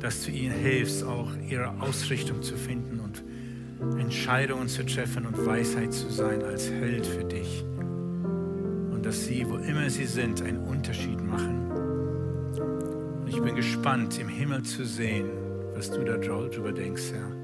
dass 0.00 0.22
du 0.22 0.30
ihnen 0.30 0.54
hilfst, 0.54 1.02
auch 1.02 1.30
ihre 1.48 1.70
Ausrichtung 1.80 2.42
zu 2.42 2.58
finden 2.58 3.00
und 3.00 3.24
Entscheidungen 3.98 4.68
zu 4.68 4.84
treffen 4.84 5.24
und 5.24 5.46
Weisheit 5.46 5.94
zu 5.94 6.10
sein 6.10 6.42
als 6.42 6.70
Held 6.70 7.06
für 7.06 7.24
dich 7.24 7.64
dass 9.02 9.26
sie, 9.26 9.46
wo 9.46 9.56
immer 9.56 9.90
sie 9.90 10.06
sind, 10.06 10.40
einen 10.40 10.58
Unterschied 10.58 11.22
machen. 11.22 11.70
Und 13.20 13.28
ich 13.28 13.40
bin 13.40 13.54
gespannt, 13.54 14.18
im 14.18 14.28
Himmel 14.28 14.62
zu 14.62 14.84
sehen, 14.86 15.28
was 15.74 15.90
du 15.90 16.02
darüber 16.04 16.72
denkst, 16.72 17.12
Herr. 17.12 17.43